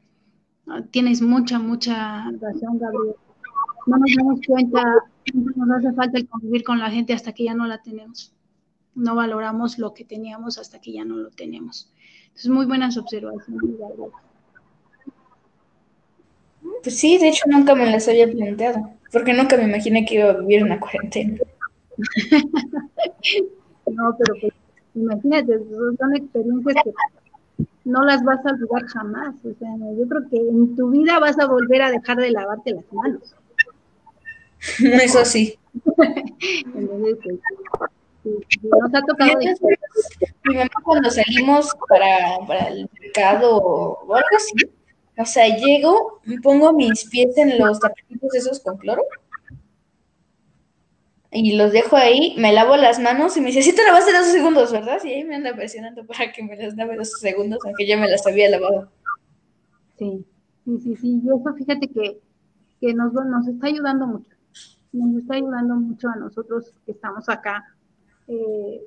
Tienes 0.91 1.21
mucha, 1.21 1.59
mucha 1.59 2.29
razón, 2.41 2.77
Gabriel. 2.77 3.15
No 3.85 3.97
nos 3.97 4.15
damos 4.17 4.39
cuenta, 4.45 4.83
nos 5.33 5.71
hace 5.77 5.93
falta 5.93 6.17
el 6.17 6.27
convivir 6.27 6.63
con 6.63 6.79
la 6.79 6.91
gente 6.91 7.13
hasta 7.13 7.31
que 7.31 7.45
ya 7.45 7.53
no 7.53 7.65
la 7.67 7.81
tenemos. 7.81 8.33
No 8.93 9.15
valoramos 9.15 9.79
lo 9.79 9.93
que 9.93 10.03
teníamos 10.03 10.57
hasta 10.57 10.81
que 10.81 10.91
ya 10.91 11.05
no 11.05 11.15
lo 11.15 11.29
tenemos. 11.29 11.93
Entonces, 12.27 12.51
muy 12.51 12.65
buenas 12.65 12.97
observaciones, 12.97 13.79
Gabriel. 13.79 14.11
Pues 16.83 16.99
sí, 16.99 17.17
de 17.17 17.29
hecho 17.29 17.45
nunca 17.47 17.73
me 17.73 17.89
las 17.89 18.07
había 18.07 18.29
planteado, 18.29 18.91
porque 19.11 19.33
nunca 19.33 19.55
me 19.55 19.63
imaginé 19.63 20.05
que 20.05 20.15
iba 20.15 20.29
a 20.31 20.37
vivir 20.37 20.63
una 20.63 20.79
cuarentena. 20.79 21.37
no, 23.87 24.15
pero 24.17 24.33
pues, 24.41 24.53
imagínate, 24.95 25.59
son 25.97 26.15
experiencias 26.15 26.75
que 26.83 26.91
no 27.87 28.03
las 28.03 28.23
vas 28.23 28.45
a 28.45 28.51
olvidar 28.51 28.85
jamás. 28.87 29.35
O 29.43 29.53
sea, 29.57 29.69
yo 29.97 30.07
creo 30.07 30.29
que 30.29 30.37
en 30.37 30.75
tu 30.75 30.89
vida 30.89 31.19
vas 31.19 31.39
a 31.39 31.47
volver 31.47 31.81
a 31.81 31.91
dejar 31.91 32.17
de 32.17 32.31
lavarte 32.31 32.73
las 32.73 32.91
manos. 32.91 33.35
Eso 34.79 35.25
sí. 35.25 35.57
Entonces, 36.75 37.39
nos 38.61 38.93
ha 38.93 39.01
tocado. 39.01 39.39
Mi 40.43 40.55
mamá 40.55 40.69
cuando 40.83 41.09
salimos 41.09 41.71
para, 41.87 42.45
para 42.45 42.67
el 42.67 42.89
mercado 42.99 43.57
o 43.57 44.15
algo 44.15 44.27
así, 44.35 44.53
o 45.17 45.25
sea, 45.25 45.47
llego, 45.47 46.19
pongo 46.43 46.73
mis 46.73 47.05
pies 47.05 47.37
en 47.37 47.57
los 47.57 47.79
tapetitos 47.79 48.35
esos 48.35 48.59
con 48.59 48.77
cloro 48.77 49.03
y 51.39 51.55
los 51.55 51.71
dejo 51.71 51.95
ahí, 51.95 52.33
me 52.37 52.51
lavo 52.51 52.75
las 52.77 52.99
manos 52.99 53.37
y 53.37 53.41
me 53.41 53.47
dice, 53.47 53.61
sí 53.61 53.75
te 53.75 53.83
lavaste 53.83 54.11
dos 54.11 54.27
segundos, 54.27 54.71
¿verdad? 54.71 54.97
Y 55.03 55.09
ahí 55.09 55.23
me 55.23 55.35
anda 55.35 55.53
presionando 55.55 56.03
para 56.05 56.31
que 56.31 56.43
me 56.43 56.55
las 56.55 56.75
lave 56.75 56.95
dos 56.95 57.11
segundos, 57.19 57.59
aunque 57.63 57.85
ya 57.85 57.95
me 57.95 58.09
las 58.09 58.25
había 58.25 58.49
lavado. 58.49 58.91
Sí, 59.99 60.25
sí, 60.65 60.79
sí, 60.79 60.95
sí. 60.95 61.21
Y 61.23 61.27
eso 61.27 61.53
fíjate 61.55 61.87
que, 61.89 62.19
que 62.81 62.93
nos, 62.93 63.13
nos 63.13 63.47
está 63.47 63.67
ayudando 63.67 64.07
mucho. 64.07 64.35
Nos 64.93 65.21
está 65.21 65.35
ayudando 65.35 65.75
mucho 65.75 66.09
a 66.09 66.15
nosotros 66.15 66.73
que 66.85 66.93
estamos 66.93 67.29
acá 67.29 67.63
eh, 68.27 68.81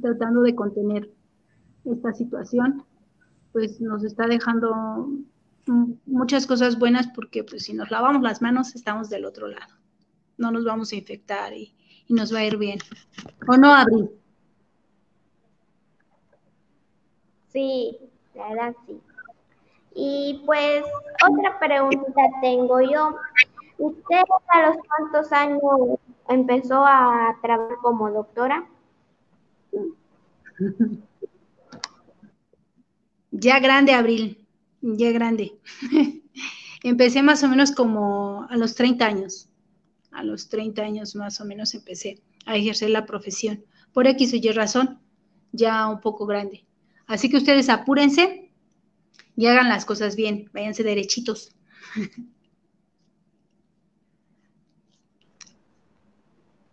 tratando 0.00 0.42
de 0.42 0.54
contener 0.54 1.10
esta 1.84 2.12
situación. 2.12 2.84
Pues 3.52 3.80
nos 3.80 4.04
está 4.04 4.28
dejando 4.28 5.08
muchas 6.06 6.46
cosas 6.46 6.78
buenas 6.78 7.08
porque 7.08 7.42
pues 7.42 7.64
si 7.64 7.74
nos 7.74 7.90
lavamos 7.90 8.22
las 8.22 8.40
manos 8.40 8.74
estamos 8.76 9.10
del 9.10 9.24
otro 9.24 9.48
lado 9.48 9.81
no 10.42 10.50
nos 10.50 10.64
vamos 10.64 10.92
a 10.92 10.96
infectar 10.96 11.52
y, 11.54 11.72
nos 12.08 12.34
va 12.34 12.40
a 12.40 12.44
ir 12.44 12.58
bien. 12.58 12.78
¿O 13.48 13.56
no, 13.56 13.72
Abril? 13.72 14.10
Sí, 17.48 17.96
la 18.34 18.48
verdad 18.50 18.76
sí. 18.86 19.00
Y 19.94 20.42
pues 20.44 20.84
otra 21.26 21.58
pregunta 21.58 22.22
tengo 22.42 22.82
yo. 22.82 23.16
¿Usted 23.78 24.16
a 24.48 24.66
los 24.66 24.76
cuántos 24.86 25.32
años 25.32 25.62
empezó 26.28 26.84
a 26.84 27.38
trabajar 27.40 27.78
como 27.80 28.10
doctora? 28.10 28.68
Ya 33.30 33.58
grande, 33.60 33.94
Abril, 33.94 34.46
ya 34.82 35.12
grande. 35.12 35.58
Empecé 36.82 37.22
más 37.22 37.42
o 37.42 37.48
menos 37.48 37.72
como 37.72 38.46
a 38.50 38.56
los 38.56 38.74
30 38.74 39.06
años 39.06 39.48
a 40.12 40.24
los 40.24 40.48
30 40.48 40.82
años 40.82 41.14
más 41.16 41.40
o 41.40 41.44
menos 41.44 41.74
empecé 41.74 42.20
a 42.46 42.56
ejercer 42.56 42.90
la 42.90 43.06
profesión. 43.06 43.64
Por 43.92 44.06
X 44.06 44.32
o 44.34 44.36
Y 44.36 44.50
razón, 44.52 45.00
ya 45.52 45.88
un 45.88 46.00
poco 46.00 46.26
grande. 46.26 46.64
Así 47.06 47.28
que 47.30 47.36
ustedes 47.38 47.68
apúrense 47.68 48.50
y 49.36 49.46
hagan 49.46 49.68
las 49.68 49.84
cosas 49.84 50.16
bien, 50.16 50.50
váyanse 50.52 50.82
derechitos. 50.84 51.54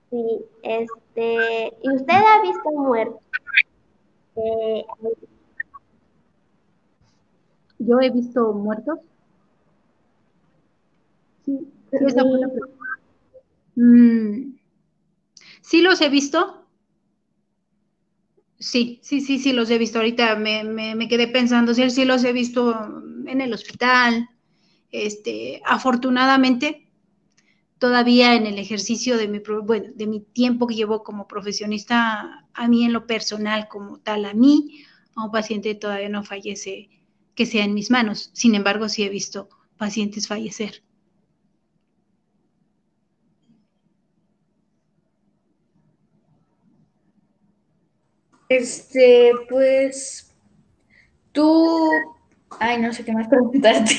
Sí, 0.10 0.18
este, 0.64 1.74
¿y 1.84 1.94
usted 1.94 2.14
ha 2.14 2.42
visto 2.42 2.72
muertos? 2.72 3.22
Eh, 4.36 4.86
Yo 7.80 8.00
he 8.00 8.12
visto 8.12 8.54
muertos. 8.54 9.00
Sí, 11.46 11.58
sí 11.92 11.98
esa 12.06 12.22
fue 12.22 12.40
la 12.40 12.48
pregunta. 12.48 12.79
Mm, 13.80 14.60
sí 15.62 15.82
los 15.82 16.02
he 16.02 16.10
visto. 16.10 16.68
Sí, 18.60 19.00
sí, 19.04 19.22
sí, 19.22 19.40
sí 19.40 19.54
los 19.54 19.70
he 19.70 19.78
visto. 19.78 20.00
Ahorita 20.00 20.36
me, 20.36 21.08
quedé 21.08 21.28
pensando, 21.28 21.74
sí, 21.74 21.90
sí 21.90 22.06
los 22.06 22.24
he 22.24 22.34
visto 22.34 22.76
en 23.26 23.42
el 23.42 23.54
hospital. 23.54 24.30
Este, 24.92 25.62
afortunadamente, 25.66 26.90
todavía 27.80 28.36
en 28.36 28.48
el 28.48 28.60
ejercicio 28.60 29.18
de 29.18 29.28
mi, 29.28 29.42
bueno, 29.64 29.92
de 29.96 30.08
mi 30.08 30.22
tiempo 30.22 30.68
que 30.68 30.76
llevo 30.76 31.04
como 31.04 31.28
profesionista, 31.28 32.48
a 32.54 32.68
mí 32.68 32.86
en 32.86 32.94
lo 32.94 33.08
personal 33.08 33.68
como 33.70 34.00
tal, 34.00 34.26
a 34.26 34.34
mí, 34.34 34.84
a 35.16 35.26
un 35.26 35.32
paciente 35.32 35.76
todavía 35.76 36.10
no 36.10 36.24
fallece 36.24 36.90
que 37.36 37.46
sea 37.46 37.66
en 37.66 37.74
mis 37.74 37.92
manos. 37.92 38.32
Sin 38.34 38.56
embargo, 38.56 38.90
sí 38.90 39.04
he 39.04 39.10
visto 39.10 39.50
pacientes 39.78 40.28
fallecer. 40.28 40.84
Este, 48.50 49.32
pues, 49.48 50.34
tú, 51.32 51.80
ay, 52.60 52.82
no 52.82 52.92
sé 52.92 53.06
qué 53.06 53.14
más 53.14 53.28
preguntarte. 53.30 53.96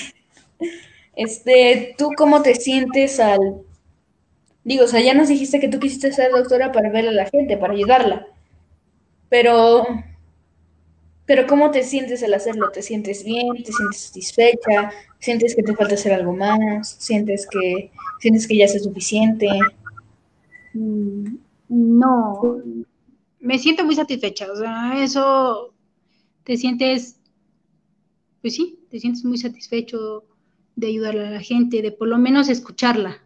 Este, 1.14 1.94
¿tú 1.96 2.10
cómo 2.16 2.42
te 2.42 2.54
sientes 2.54 3.20
al, 3.20 3.62
digo, 4.64 4.84
o 4.84 4.88
sea, 4.88 5.00
ya 5.00 5.14
nos 5.14 5.28
dijiste 5.28 5.60
que 5.60 5.68
tú 5.68 5.78
quisiste 5.78 6.12
ser 6.12 6.32
doctora 6.32 6.72
para 6.72 6.90
ver 6.90 7.08
a 7.08 7.12
la 7.12 7.26
gente, 7.26 7.56
para 7.56 7.74
ayudarla, 7.74 8.26
pero, 9.28 9.84
pero 11.26 11.46
¿cómo 11.46 11.70
te 11.70 11.82
sientes 11.82 12.22
al 12.22 12.34
hacerlo? 12.34 12.70
¿Te 12.70 12.82
sientes 12.82 13.24
bien? 13.24 13.62
¿Te 13.62 13.72
sientes 13.72 14.00
satisfecha? 14.00 14.90
¿Sientes 15.18 15.54
que 15.54 15.62
te 15.62 15.74
falta 15.76 15.94
hacer 15.94 16.12
algo 16.12 16.32
más? 16.32 16.96
¿Sientes 16.98 17.46
que, 17.46 17.90
sientes 18.20 18.48
que 18.48 18.56
ya 18.56 18.64
es 18.64 18.82
suficiente? 18.82 19.48
Mm, 20.74 21.36
no, 21.68 22.62
me 23.40 23.58
siento 23.58 23.84
muy 23.84 23.94
satisfecha, 23.94 24.50
o 24.52 24.56
sea, 24.56 25.02
eso 25.02 25.74
te 26.44 26.56
sientes, 26.56 27.20
pues 28.40 28.54
sí, 28.54 28.80
te 28.90 29.00
sientes 29.00 29.24
muy 29.24 29.38
satisfecho 29.38 30.24
de 30.76 30.88
ayudarle 30.88 31.26
a 31.26 31.30
la 31.30 31.40
gente, 31.40 31.82
de 31.82 31.92
por 31.92 32.08
lo 32.08 32.18
menos 32.18 32.48
escucharla, 32.48 33.22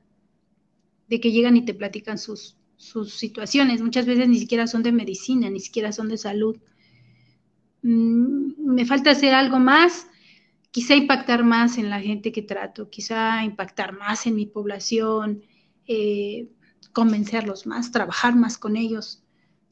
de 1.09 1.21
que 1.21 1.33
llegan 1.33 1.57
y 1.57 1.65
te 1.65 1.75
platican 1.75 2.19
sus, 2.19 2.57
sus 2.77 3.15
situaciones. 3.15 3.83
Muchas 3.83 4.07
veces 4.07 4.29
ni 4.29 4.39
siquiera 4.39 4.67
son 4.67 4.83
de 4.83 4.93
medicina, 4.93 5.51
ni 5.51 5.61
siquiera 5.61 5.93
son 5.93 6.09
de 6.09 6.19
salud. 6.19 6.57
Mm, 7.83 8.75
me 8.75 8.87
falta 8.87 9.11
hacer 9.11 9.35
algo 9.35 9.59
más, 9.59 10.07
quizá 10.71 10.95
impactar 10.95 11.45
más 11.45 11.79
en 11.79 11.91
la 11.91 12.01
gente 12.01 12.33
que 12.33 12.43
trato, 12.43 12.89
quizá 12.89 13.45
impactar 13.45 13.93
más 13.97 14.27
en 14.27 14.37
mi 14.37 14.47
población, 14.47 15.43
eh, 15.87 16.49
convencerlos 16.93 17.67
más, 17.67 17.93
trabajar 17.93 18.37
más 18.37 18.59
con 18.59 18.77
ellos. 18.77 19.24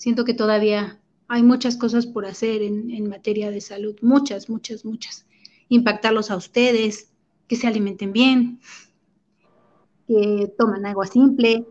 Siento 0.03 0.25
que 0.25 0.35
todavía 0.35 0.99
hay 1.29 1.45
muchas 1.45 1.77
cosas 1.77 2.07
por 2.07 2.27
hacer 2.27 2.61
en, 2.61 2.91
en 2.91 3.09
materia 3.09 3.53
de 3.53 3.61
salud, 3.61 3.95
muchas, 4.03 4.51
muchas, 4.51 4.85
muchas. 4.85 5.29
Impactarlos 5.69 6.33
a 6.33 6.37
ustedes, 6.37 7.13
que 7.47 7.55
se 7.55 7.69
alimenten 7.69 8.13
bien, 8.13 8.59
que 10.09 10.53
toman 10.59 10.87
agua 10.87 11.07
simple, 11.07 11.65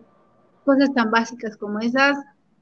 cosas 0.63 0.93
tan 0.93 1.11
básicas 1.11 1.57
como 1.57 1.81
esas, 1.81 2.15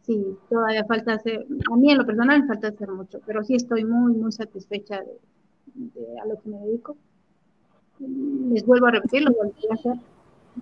sí, 0.07 0.35
todavía 0.49 0.85
falta 0.85 1.13
hacer, 1.13 1.45
a 1.71 1.75
mí 1.75 1.91
en 1.91 1.99
lo 1.99 2.05
personal 2.07 2.47
falta 2.47 2.69
hacer 2.69 2.89
mucho, 2.89 3.19
pero 3.27 3.43
sí 3.43 3.53
estoy 3.53 3.85
muy, 3.85 4.13
muy 4.13 4.31
satisfecha 4.31 5.03
de, 5.75 6.19
a 6.19 6.25
lo 6.25 6.41
que 6.41 6.49
me 6.49 6.57
dedico. 6.61 6.97
Les 7.99 8.65
vuelvo 8.65 8.87
a 8.87 8.91
repetir, 8.93 9.21
lo 9.21 9.33
volví 9.33 9.67
a 9.69 9.75
hacer, 9.75 9.93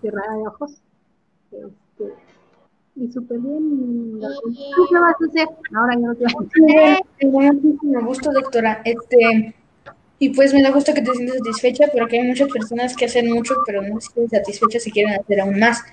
cerrada 0.02 0.36
de 0.36 0.48
ojos. 0.48 0.82
Este, 1.50 2.14
y 3.00 3.12
súper 3.12 3.40
bien. 3.40 4.20
¿Tú 4.20 4.88
qué 4.90 4.96
vas 4.96 5.16
a 5.22 5.26
hacer? 5.30 5.48
Ahora 5.76 5.94
ya 5.94 6.08
no 6.08 6.16
te 6.16 6.24
vas 6.24 6.36
a 6.36 6.40
hacer. 6.40 7.82
Me 7.84 8.02
gusta, 8.02 8.32
doctora. 8.32 8.82
Este, 8.84 9.54
y 10.20 10.30
pues 10.30 10.54
me 10.54 10.62
da 10.62 10.72
gusto 10.72 10.94
que 10.94 11.02
te 11.02 11.12
sientas 11.14 11.38
satisfecha, 11.38 11.86
porque 11.94 12.20
hay 12.20 12.28
muchas 12.28 12.50
personas 12.50 12.96
que 12.96 13.06
hacen 13.06 13.32
mucho, 13.32 13.54
pero 13.66 13.82
no 13.82 14.00
se 14.02 14.12
sienten 14.12 14.40
satisfechas 14.40 14.88
y 14.88 14.92
quieren 14.92 15.20
hacer 15.20 15.42
aún 15.42 15.60
más. 15.60 15.84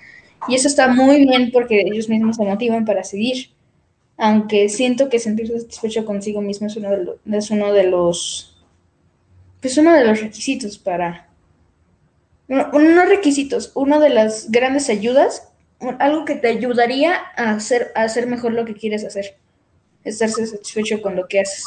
Y 0.49 0.55
eso 0.55 0.69
está 0.69 0.89
muy 0.89 1.25
bien 1.27 1.51
porque 1.53 1.81
ellos 1.81 2.09
mismos 2.09 2.37
se 2.37 2.45
motivan 2.45 2.85
para 2.85 3.05
seguir. 3.05 3.49
Aunque 4.17 4.69
siento 4.69 5.09
que 5.09 5.19
sentirse 5.19 5.61
satisfecho 5.61 6.05
consigo 6.05 6.41
mismo 6.41 6.69
es 6.69 6.77
uno 6.77 6.91
de 6.91 7.05
los, 7.05 7.17
es 7.31 7.51
uno 7.51 7.73
de 7.73 7.85
los 7.85 8.51
pues 9.61 9.79
uno 9.79 9.95
de 9.95 10.05
los 10.05 10.21
requisitos 10.21 10.77
para 10.77 11.27
no, 12.49 12.71
no 12.71 13.05
requisitos, 13.07 13.73
una 13.75 13.99
de 13.99 14.11
las 14.11 14.51
grandes 14.51 14.91
ayudas, 14.91 15.49
algo 15.99 16.25
que 16.25 16.37
te 16.37 16.49
ayudaría 16.49 17.15
a 17.37 17.53
hacer, 17.53 17.93
a 17.95 18.03
hacer 18.03 18.27
mejor 18.27 18.53
lo 18.53 18.65
que 18.65 18.75
quieres 18.75 19.05
hacer. 19.05 19.37
Estarse 20.05 20.47
satisfecho 20.47 21.01
con 21.03 21.17
lo 21.17 21.27
que 21.27 21.41
haces. 21.41 21.65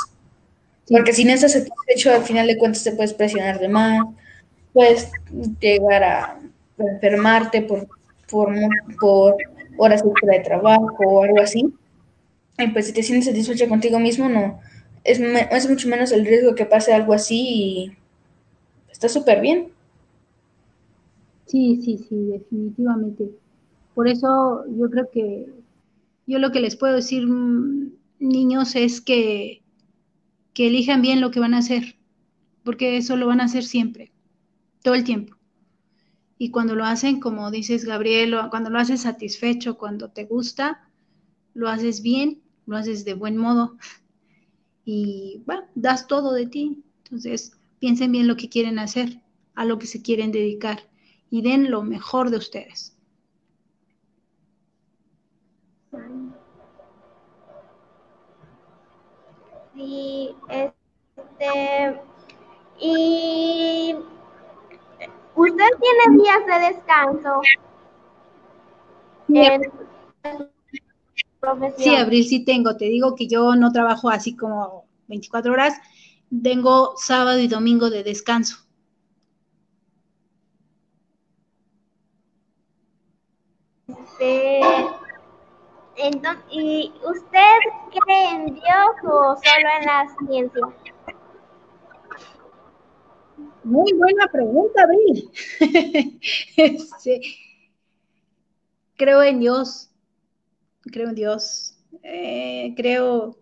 Porque 0.90 1.14
si 1.14 1.26
no 1.26 1.34
estás 1.34 1.54
satisfecho, 1.54 2.14
al 2.14 2.24
final 2.24 2.48
de 2.48 2.58
cuentas 2.58 2.84
te 2.84 2.94
puedes 2.94 3.14
presionar 3.14 3.60
de 3.60 3.68
más, 3.68 4.06
puedes 4.74 5.12
llegar 5.60 6.04
a 6.04 6.40
enfermarte 6.78 7.62
por, 7.62 7.88
por, 8.30 8.54
por 9.00 9.36
horas 9.78 10.04
extra 10.06 10.34
de 10.34 10.40
trabajo 10.40 10.98
o 11.00 11.24
algo 11.24 11.42
así. 11.42 11.74
Y 12.58 12.68
pues 12.68 12.88
si 12.88 12.94
te 12.94 13.04
sientes 13.04 13.28
satisfecho 13.28 13.68
contigo 13.68 14.00
mismo, 14.00 14.30
no, 14.30 14.60
es, 15.04 15.20
es 15.20 15.70
mucho 15.70 15.88
menos 15.88 16.12
el 16.12 16.26
riesgo 16.26 16.56
que 16.56 16.66
pase 16.66 16.94
algo 16.94 17.14
así 17.14 17.40
y 17.40 17.98
está 18.92 19.10
súper 19.10 19.42
bien. 19.42 19.70
Sí, 21.46 21.82
sí, 21.84 22.06
sí, 22.10 22.16
definitivamente. 22.16 23.30
Por 23.98 24.08
eso 24.08 24.64
yo 24.78 24.92
creo 24.92 25.10
que 25.12 25.48
yo 26.28 26.38
lo 26.38 26.52
que 26.52 26.60
les 26.60 26.76
puedo 26.76 26.94
decir, 26.94 27.26
mm, 27.26 27.94
niños, 28.20 28.76
es 28.76 29.02
que 29.02 29.64
que 30.54 30.68
elijan 30.68 31.02
bien 31.02 31.20
lo 31.20 31.32
que 31.32 31.40
van 31.40 31.56
a 31.56 31.58
hacer, 31.58 31.96
porque 32.64 32.98
eso 32.98 33.18
lo 33.18 33.26
van 33.26 33.42
a 33.42 33.46
hacer 33.46 33.64
siempre, 33.64 34.12
todo 34.84 34.94
el 34.94 35.04
tiempo. 35.04 35.36
Y 36.38 36.52
cuando 36.52 36.76
lo 36.76 36.86
hacen, 36.86 37.20
como 37.20 37.50
dices 37.50 37.86
Gabriel, 37.86 38.36
cuando 38.52 38.70
lo 38.70 38.78
haces 38.78 39.02
satisfecho, 39.02 39.80
cuando 39.80 40.12
te 40.12 40.26
gusta, 40.26 40.88
lo 41.56 41.68
haces 41.68 42.04
bien, 42.04 42.44
lo 42.68 42.78
haces 42.78 43.04
de 43.04 43.16
buen 43.16 43.36
modo 43.36 43.78
y 44.86 45.42
bueno, 45.48 45.64
das 45.74 46.06
todo 46.06 46.34
de 46.34 46.46
ti. 46.46 46.84
Entonces, 47.04 47.54
piensen 47.80 48.12
bien 48.12 48.28
lo 48.28 48.38
que 48.38 48.48
quieren 48.48 48.78
hacer, 48.78 49.22
a 49.56 49.66
lo 49.66 49.80
que 49.80 49.88
se 49.88 50.04
quieren 50.04 50.32
dedicar 50.32 50.88
y 51.32 51.42
den 51.42 51.72
lo 51.72 51.82
mejor 51.82 52.30
de 52.30 52.38
ustedes. 52.38 52.97
Sí, 59.78 60.36
este, 60.50 62.02
y 62.80 63.96
usted 65.36 65.70
tiene 65.80 66.24
días 66.24 66.46
de 66.48 66.74
descanso. 66.74 67.42
Sí, 71.78 71.96
Abril, 71.96 72.26
sí 72.26 72.44
tengo. 72.44 72.76
Te 72.76 72.86
digo 72.86 73.14
que 73.16 73.28
yo 73.28 73.56
no 73.56 73.72
trabajo 73.72 74.10
así 74.10 74.36
como 74.36 74.86
24 75.10 75.54
horas. 75.54 75.76
Tengo 76.42 76.96
sábado 76.98 77.38
y 77.38 77.48
domingo 77.48 77.92
de 77.92 78.04
descanso. 78.04 78.58
Este, 83.88 84.97
entonces, 85.98 86.44
¿y 86.52 86.94
usted 87.04 87.58
cree 88.06 88.30
en 88.36 88.46
Dios 88.46 88.96
o 89.04 89.36
solo 89.36 89.68
en 89.80 89.86
la 89.86 90.08
ciencia? 90.20 90.62
Muy 93.64 93.92
buena 93.94 94.28
pregunta, 94.32 94.84
Abril. 94.84 95.30
Este, 96.58 97.22
creo 98.96 99.22
en 99.24 99.40
Dios, 99.40 99.90
creo 100.92 101.10
en 101.10 101.16
Dios, 101.16 101.78
eh, 102.04 102.74
creo 102.78 103.38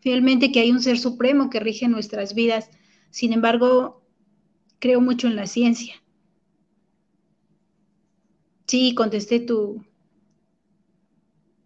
fielmente 0.00 0.52
que 0.52 0.60
hay 0.60 0.70
un 0.70 0.80
ser 0.80 0.98
supremo 0.98 1.50
que 1.50 1.60
rige 1.60 1.88
nuestras 1.88 2.34
vidas. 2.34 2.70
Sin 3.10 3.32
embargo, 3.32 4.02
creo 4.78 5.00
mucho 5.00 5.26
en 5.26 5.36
la 5.36 5.46
ciencia. 5.46 5.94
Sí, 8.66 8.94
contesté 8.94 9.40
tu, 9.40 9.84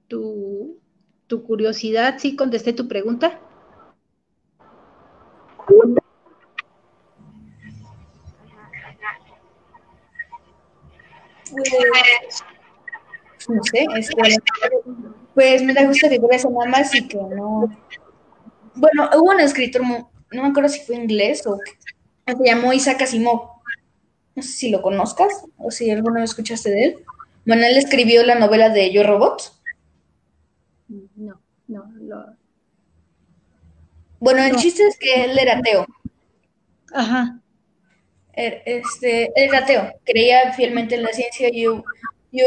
tu, 0.08 0.78
curiosidad. 1.46 2.16
¿Sí 2.18 2.36
contesté 2.36 2.72
tu 2.72 2.86
pregunta? 2.86 3.40
Pues, 11.50 12.44
no 13.48 13.62
sé, 13.62 13.86
este, 13.96 14.14
pues 15.34 15.62
me 15.62 15.74
da 15.74 15.84
gusto 15.84 16.08
que 16.08 16.20
eso 16.30 16.50
nada 16.50 16.66
más 16.66 16.94
y 16.94 17.06
que 17.06 17.16
no. 17.16 17.76
Bueno, 18.74 19.10
hubo 19.16 19.30
un 19.30 19.40
escritor, 19.40 19.82
no 19.82 20.08
me 20.30 20.48
acuerdo 20.48 20.68
si 20.68 20.80
fue 20.80 20.96
inglés 20.96 21.46
o 21.46 21.58
se 22.26 22.44
llamó 22.44 22.72
Isaac 22.72 23.02
Asimov. 23.02 23.50
No 24.34 24.42
sé 24.42 24.48
si 24.48 24.70
lo 24.70 24.82
conozcas 24.82 25.44
o 25.58 25.70
si 25.70 25.90
alguna 25.90 26.20
vez 26.20 26.30
escuchaste 26.30 26.70
de 26.70 26.84
él. 26.84 27.04
Bueno, 27.46 27.64
él 27.66 27.76
escribió 27.76 28.24
la 28.24 28.34
novela 28.34 28.70
de 28.70 28.92
Yo 28.92 29.02
Robot. 29.02 29.52
No, 31.74 31.87
no, 31.87 32.00
lo... 32.00 32.37
Bueno, 34.20 34.44
el 34.44 34.54
chiste 34.54 34.87
es 34.87 34.96
que 34.96 35.24
él 35.24 35.37
era 35.37 35.58
ateo. 35.58 35.84
Ajá. 36.92 37.40
Er, 38.32 38.62
este, 38.64 39.24
él 39.24 39.48
era 39.48 39.58
ateo, 39.58 39.92
creía 40.04 40.52
fielmente 40.52 40.94
en 40.94 41.02
la 41.02 41.12
ciencia 41.12 41.48
y 41.52 41.66
hubo, 41.66 41.84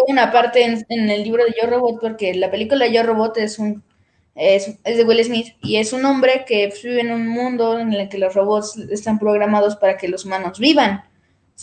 una 0.08 0.32
parte 0.32 0.64
en, 0.64 1.10
el 1.10 1.24
libro 1.24 1.44
de 1.44 1.56
Yo 1.62 1.70
Robot, 1.70 2.00
porque 2.00 2.34
la 2.36 2.50
película 2.50 2.88
Yo 2.88 3.04
Robot 3.04 3.38
es 3.38 3.60
un 3.60 3.84
es, 4.36 4.80
de 4.84 5.04
Will 5.04 5.24
Smith 5.24 5.56
y 5.62 5.76
es 5.76 5.92
un 5.92 6.06
hombre 6.06 6.46
que 6.48 6.74
vive 6.84 7.02
en 7.02 7.12
un 7.12 7.28
mundo 7.28 7.80
en 7.80 7.92
el 7.92 8.08
que 8.08 8.18
los 8.18 8.34
robots 8.34 8.78
están 8.92 9.20
programados 9.20 9.76
para 9.76 9.98
que 9.98 10.08
los 10.08 10.26
humanos 10.26 10.60
vivan, 10.60 11.04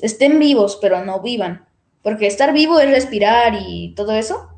estén 0.01 0.39
vivos, 0.39 0.79
pero 0.83 1.03
no 1.05 1.23
vivan. 1.23 1.67
Porque 2.03 2.27
estar 2.27 2.53
vivo 2.53 2.79
es 2.81 2.91
respirar 2.91 3.55
y 3.67 3.95
todo 3.95 4.13
eso, 4.13 4.51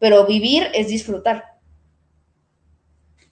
pero 0.00 0.26
vivir 0.26 0.68
es 0.74 0.88
disfrutar. 0.88 1.51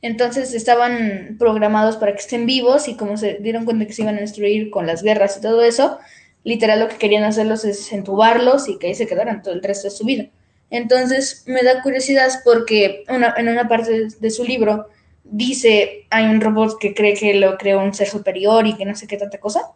Entonces 0.02 0.54
estaban 0.54 1.36
programados 1.38 1.96
para 1.96 2.12
que 2.12 2.20
estén 2.20 2.46
vivos 2.46 2.88
y 2.88 2.96
como 2.96 3.16
se 3.16 3.34
dieron 3.34 3.64
cuenta 3.64 3.86
que 3.86 3.92
se 3.92 4.02
iban 4.02 4.16
a 4.16 4.20
destruir 4.20 4.70
con 4.70 4.86
las 4.86 5.02
guerras 5.02 5.36
y 5.36 5.42
todo 5.42 5.62
eso, 5.62 5.98
literal 6.42 6.80
lo 6.80 6.88
que 6.88 6.96
querían 6.96 7.24
hacerlos 7.24 7.64
es 7.64 7.92
entubarlos 7.92 8.68
y 8.68 8.78
que 8.78 8.88
ahí 8.88 8.94
se 8.94 9.06
quedaran 9.06 9.42
todo 9.42 9.54
el 9.54 9.62
resto 9.62 9.88
de 9.88 9.94
su 9.94 10.04
vida. 10.04 10.30
Entonces 10.70 11.44
me 11.46 11.62
da 11.62 11.82
curiosidad 11.82 12.30
porque 12.44 13.04
en 13.08 13.48
una 13.48 13.68
parte 13.68 14.08
de 14.18 14.30
su 14.30 14.44
libro 14.44 14.86
dice, 15.24 16.06
hay 16.10 16.26
un 16.26 16.40
robot 16.40 16.78
que 16.78 16.94
cree 16.94 17.14
que 17.14 17.34
lo 17.34 17.58
creó 17.58 17.82
un 17.82 17.92
ser 17.92 18.08
superior 18.08 18.66
y 18.66 18.76
que 18.76 18.84
no 18.84 18.94
sé 18.94 19.06
qué 19.06 19.16
tanta 19.16 19.38
cosa. 19.38 19.72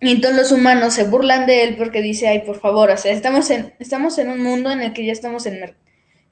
Y 0.00 0.10
entonces 0.10 0.38
los 0.38 0.52
humanos 0.52 0.94
se 0.94 1.04
burlan 1.04 1.46
de 1.46 1.62
él 1.64 1.76
porque 1.76 2.00
dice, 2.00 2.26
ay, 2.26 2.40
por 2.40 2.58
favor, 2.58 2.90
o 2.90 2.96
sea, 2.96 3.12
estamos 3.12 3.50
en, 3.50 3.74
estamos 3.78 4.16
en 4.18 4.30
un 4.30 4.42
mundo 4.42 4.70
en 4.70 4.80
el 4.80 4.94
que 4.94 5.04
ya 5.04 5.12
estamos 5.12 5.44
en, 5.44 5.74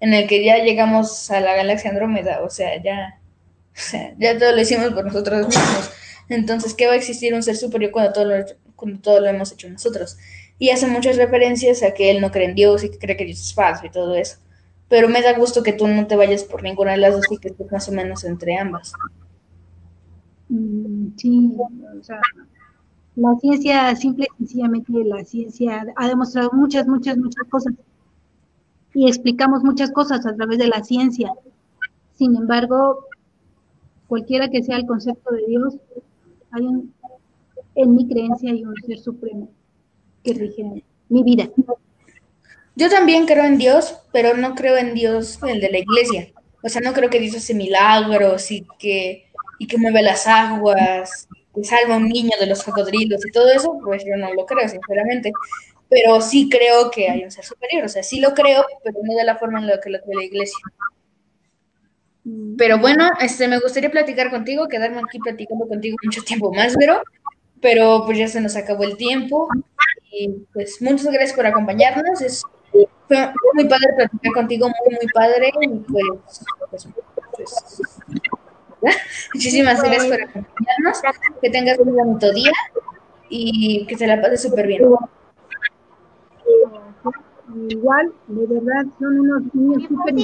en 0.01 0.15
el 0.15 0.29
que 0.29 0.45
ya 0.45 0.59
llegamos 0.59 1.31
a 1.31 1.41
la 1.41 1.55
galaxia 1.55 1.91
Andrómeda, 1.91 2.43
o 2.43 2.51
sea, 2.51 2.83
ya, 2.83 3.21
o 3.75 3.81
sea, 3.81 4.15
ya 4.19 4.39
todo 4.39 4.53
lo 4.53 4.61
hicimos 4.61 4.93
por 4.93 5.05
nosotros 5.05 5.47
mismos. 5.47 5.91
Entonces, 6.29 6.75
¿qué 6.75 6.87
va 6.87 6.93
a 6.93 6.97
existir 6.97 7.35
un 7.35 7.43
ser 7.43 7.57
superior 7.57 7.91
cuando 7.91 8.13
todo 8.13 8.25
lo, 8.27 8.45
cuando 8.77 9.01
todo 9.01 9.21
lo 9.21 9.27
hemos 9.27 9.53
hecho 9.53 9.69
nosotros? 9.69 10.19
Y 10.59 10.71
hace 10.71 10.87
muchas 10.87 11.17
referencias 11.17 11.83
a 11.83 11.93
que 11.93 12.11
él 12.11 12.21
no 12.21 12.31
cree 12.31 12.47
en 12.47 12.55
Dios 12.55 12.85
y 12.85 12.91
que 12.91 12.99
cree 12.99 13.17
que 13.17 13.25
Dios 13.25 13.41
es 13.41 13.55
falso 13.55 13.87
y 13.87 13.91
todo 13.91 14.15
eso. 14.15 14.39
Pero 14.89 15.09
me 15.09 15.23
da 15.23 15.37
gusto 15.39 15.63
que 15.63 15.73
tú 15.73 15.87
no 15.87 16.07
te 16.07 16.17
vayas 16.17 16.45
por 16.45 16.63
ninguna 16.63 16.93
de 16.93 16.99
las 16.99 17.15
dos 17.15 17.27
y 17.31 17.39
que 17.39 17.49
estés 17.49 17.71
más 17.71 17.89
o 17.89 17.93
menos 17.93 18.25
entre 18.25 18.57
ambas. 18.57 18.93
Mm, 20.49 21.09
sí, 21.17 21.53
o 21.59 22.03
sea, 22.03 22.21
la 23.17 23.35
ciencia, 23.41 23.97
simple 23.97 24.27
y 24.39 24.39
sencillamente, 24.39 24.93
la 25.05 25.25
ciencia 25.25 25.85
ha 25.97 26.09
demostrado 26.09 26.51
muchas, 26.53 26.87
muchas, 26.87 27.17
muchas 27.17 27.45
cosas. 27.49 27.75
Y 28.95 29.09
explicamos 29.09 29.63
muchas 29.63 29.91
cosas 29.91 30.25
a 30.27 30.35
través 30.35 30.59
de 30.59 30.69
la 30.69 30.83
ciencia. 30.83 31.33
Sin 32.15 32.37
embargo, 32.37 33.07
cualquiera 34.07 34.49
que 34.49 34.63
sea 34.63 34.77
el 34.77 34.87
concepto 34.87 35.35
de 35.35 35.47
Dios, 35.47 35.77
hay 36.51 36.67
un, 36.67 36.95
en 37.75 37.95
mi 37.95 38.09
creencia 38.09 38.51
hay 38.51 38.65
un 38.65 38.75
ser 38.87 38.99
supremo 38.99 39.51
que 40.25 40.35
rige 40.35 40.83
mi 41.09 41.23
vida. 41.23 41.49
Yo 42.75 42.89
también 42.89 43.27
creo 43.27 43.45
en 43.45 43.59
Dios, 43.59 43.99
pero 44.13 44.37
no 44.37 44.55
creo 44.55 44.77
en 44.77 44.95
Dios 44.95 45.39
el 45.43 45.61
de 45.61 45.71
la 45.71 45.79
iglesia. 45.79 46.29
O 46.63 46.69
sea, 46.69 46.81
no 46.81 46.93
creo 46.93 47.11
que 47.11 47.21
Dios 47.21 47.37
hace 47.37 47.55
milagros 47.55 48.51
y 48.51 48.67
que, 48.79 49.27
y 49.59 49.67
que 49.67 49.79
mueve 49.79 50.03
las 50.03 50.27
aguas 50.27 51.29
salva 51.65 51.95
a 51.95 51.99
un 51.99 52.09
niño 52.09 52.31
de 52.39 52.47
los 52.47 52.63
cocodrilos 52.63 53.25
y 53.27 53.31
todo 53.31 53.51
eso, 53.51 53.79
pues 53.83 54.05
yo 54.05 54.17
no 54.17 54.33
lo 54.35 54.47
creo, 54.47 54.69
sinceramente. 54.69 55.33
Pero 55.89 56.21
sí 56.21 56.49
creo 56.51 56.91
que 56.91 57.09
hay 57.09 57.25
un 57.25 57.31
ser 57.31 57.45
superior, 57.45 57.85
o 57.85 57.89
sea, 57.89 58.03
sí 58.03 58.21
lo 58.21 58.35
creo, 58.35 58.65
pero 58.85 58.99
no 59.03 59.15
de 59.15 59.25
la 59.25 59.37
forma 59.37 59.59
en 59.59 59.67
la 59.69 59.81
que 59.81 59.91
lo 59.91 60.01
cree 60.01 60.17
la 60.17 60.25
iglesia. 60.25 60.59
Pero 62.59 62.79
bueno, 62.79 63.11
este, 63.21 63.49
me 63.49 63.59
gustaría 63.59 63.91
platicar 63.91 64.31
contigo, 64.31 64.69
quedarme 64.69 64.99
aquí 64.99 65.19
platicando 65.19 65.67
contigo 65.67 65.97
mucho 66.05 66.23
tiempo 66.23 66.53
más, 66.53 66.75
pero, 66.79 67.01
pero 67.61 68.03
pues 68.05 68.19
ya 68.19 68.29
se 68.29 68.41
nos 68.41 68.57
acabó 68.57 68.85
el 68.85 68.97
tiempo. 68.97 69.49
Y 70.11 70.45
pues 70.53 70.81
muchas 70.83 71.07
gracias 71.07 71.35
por 71.35 71.47
acompañarnos. 71.47 72.21
Es, 72.21 72.43
fue 72.71 73.33
muy 73.55 73.65
padre 73.67 73.89
platicar 73.97 74.33
contigo, 74.33 74.69
muy, 74.69 74.97
muy 74.97 75.07
padre. 75.15 75.51
Y 75.63 75.69
pues, 75.69 76.45
pues, 76.71 76.89
pues 77.33 77.81
Muchísimas 79.35 79.83
gracias 79.83 80.07
por 80.07 80.23
acompañarnos. 80.23 81.01
Que 81.41 81.51
tengas 81.51 81.79
un 81.79 81.95
bonito 81.95 82.33
día 82.33 82.53
y 83.29 83.87
que 83.87 83.97
se 83.97 84.07
la 84.07 84.21
pase 84.21 84.37
súper 84.37 84.67
bien. 84.67 84.83
Igual, 87.71 88.13
de 88.27 88.47
verdad, 88.47 88.85
son 88.99 89.21
unos 89.21 89.43
niños 89.55 89.83
súper 89.89 90.15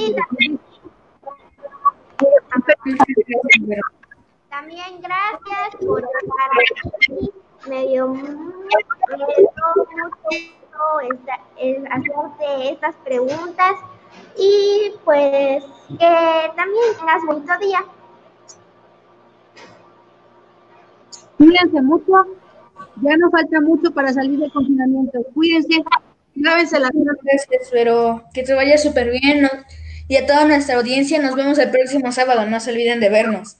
También 4.49 5.01
gracias 5.01 5.75
por 5.85 6.03
estar 6.03 6.49
aquí. 6.97 7.31
Me 7.67 7.87
dio, 7.87 8.07
mucho 8.07 8.25
gusto 10.77 11.35
hacerte 11.89 12.69
estas 12.71 12.95
preguntas 12.97 13.75
y 14.37 14.93
pues 15.03 15.63
que 15.87 16.51
también 16.55 16.85
tengas 16.99 17.25
bonito 17.25 17.53
día. 17.59 17.83
Cuídense 21.37 21.81
mucho. 21.81 22.13
Ya 23.01 23.17
no 23.17 23.29
falta 23.29 23.61
mucho 23.61 23.91
para 23.91 24.13
salir 24.13 24.39
del 24.39 24.51
confinamiento. 24.51 25.19
Cuídense. 25.33 25.83
Lávense 26.35 26.79
las 26.79 26.93
manos. 26.93 27.17
Espero 27.49 28.25
que 28.33 28.43
te 28.43 28.53
vaya 28.53 28.77
súper 28.77 29.11
bien. 29.11 29.49
Y 30.07 30.17
a 30.17 30.25
toda 30.27 30.45
nuestra 30.45 30.75
audiencia, 30.75 31.19
nos 31.19 31.35
vemos 31.35 31.57
el 31.57 31.71
próximo 31.71 32.11
sábado. 32.11 32.45
No 32.45 32.59
se 32.59 32.71
olviden 32.71 32.99
de 32.99 33.09
vernos. 33.09 33.57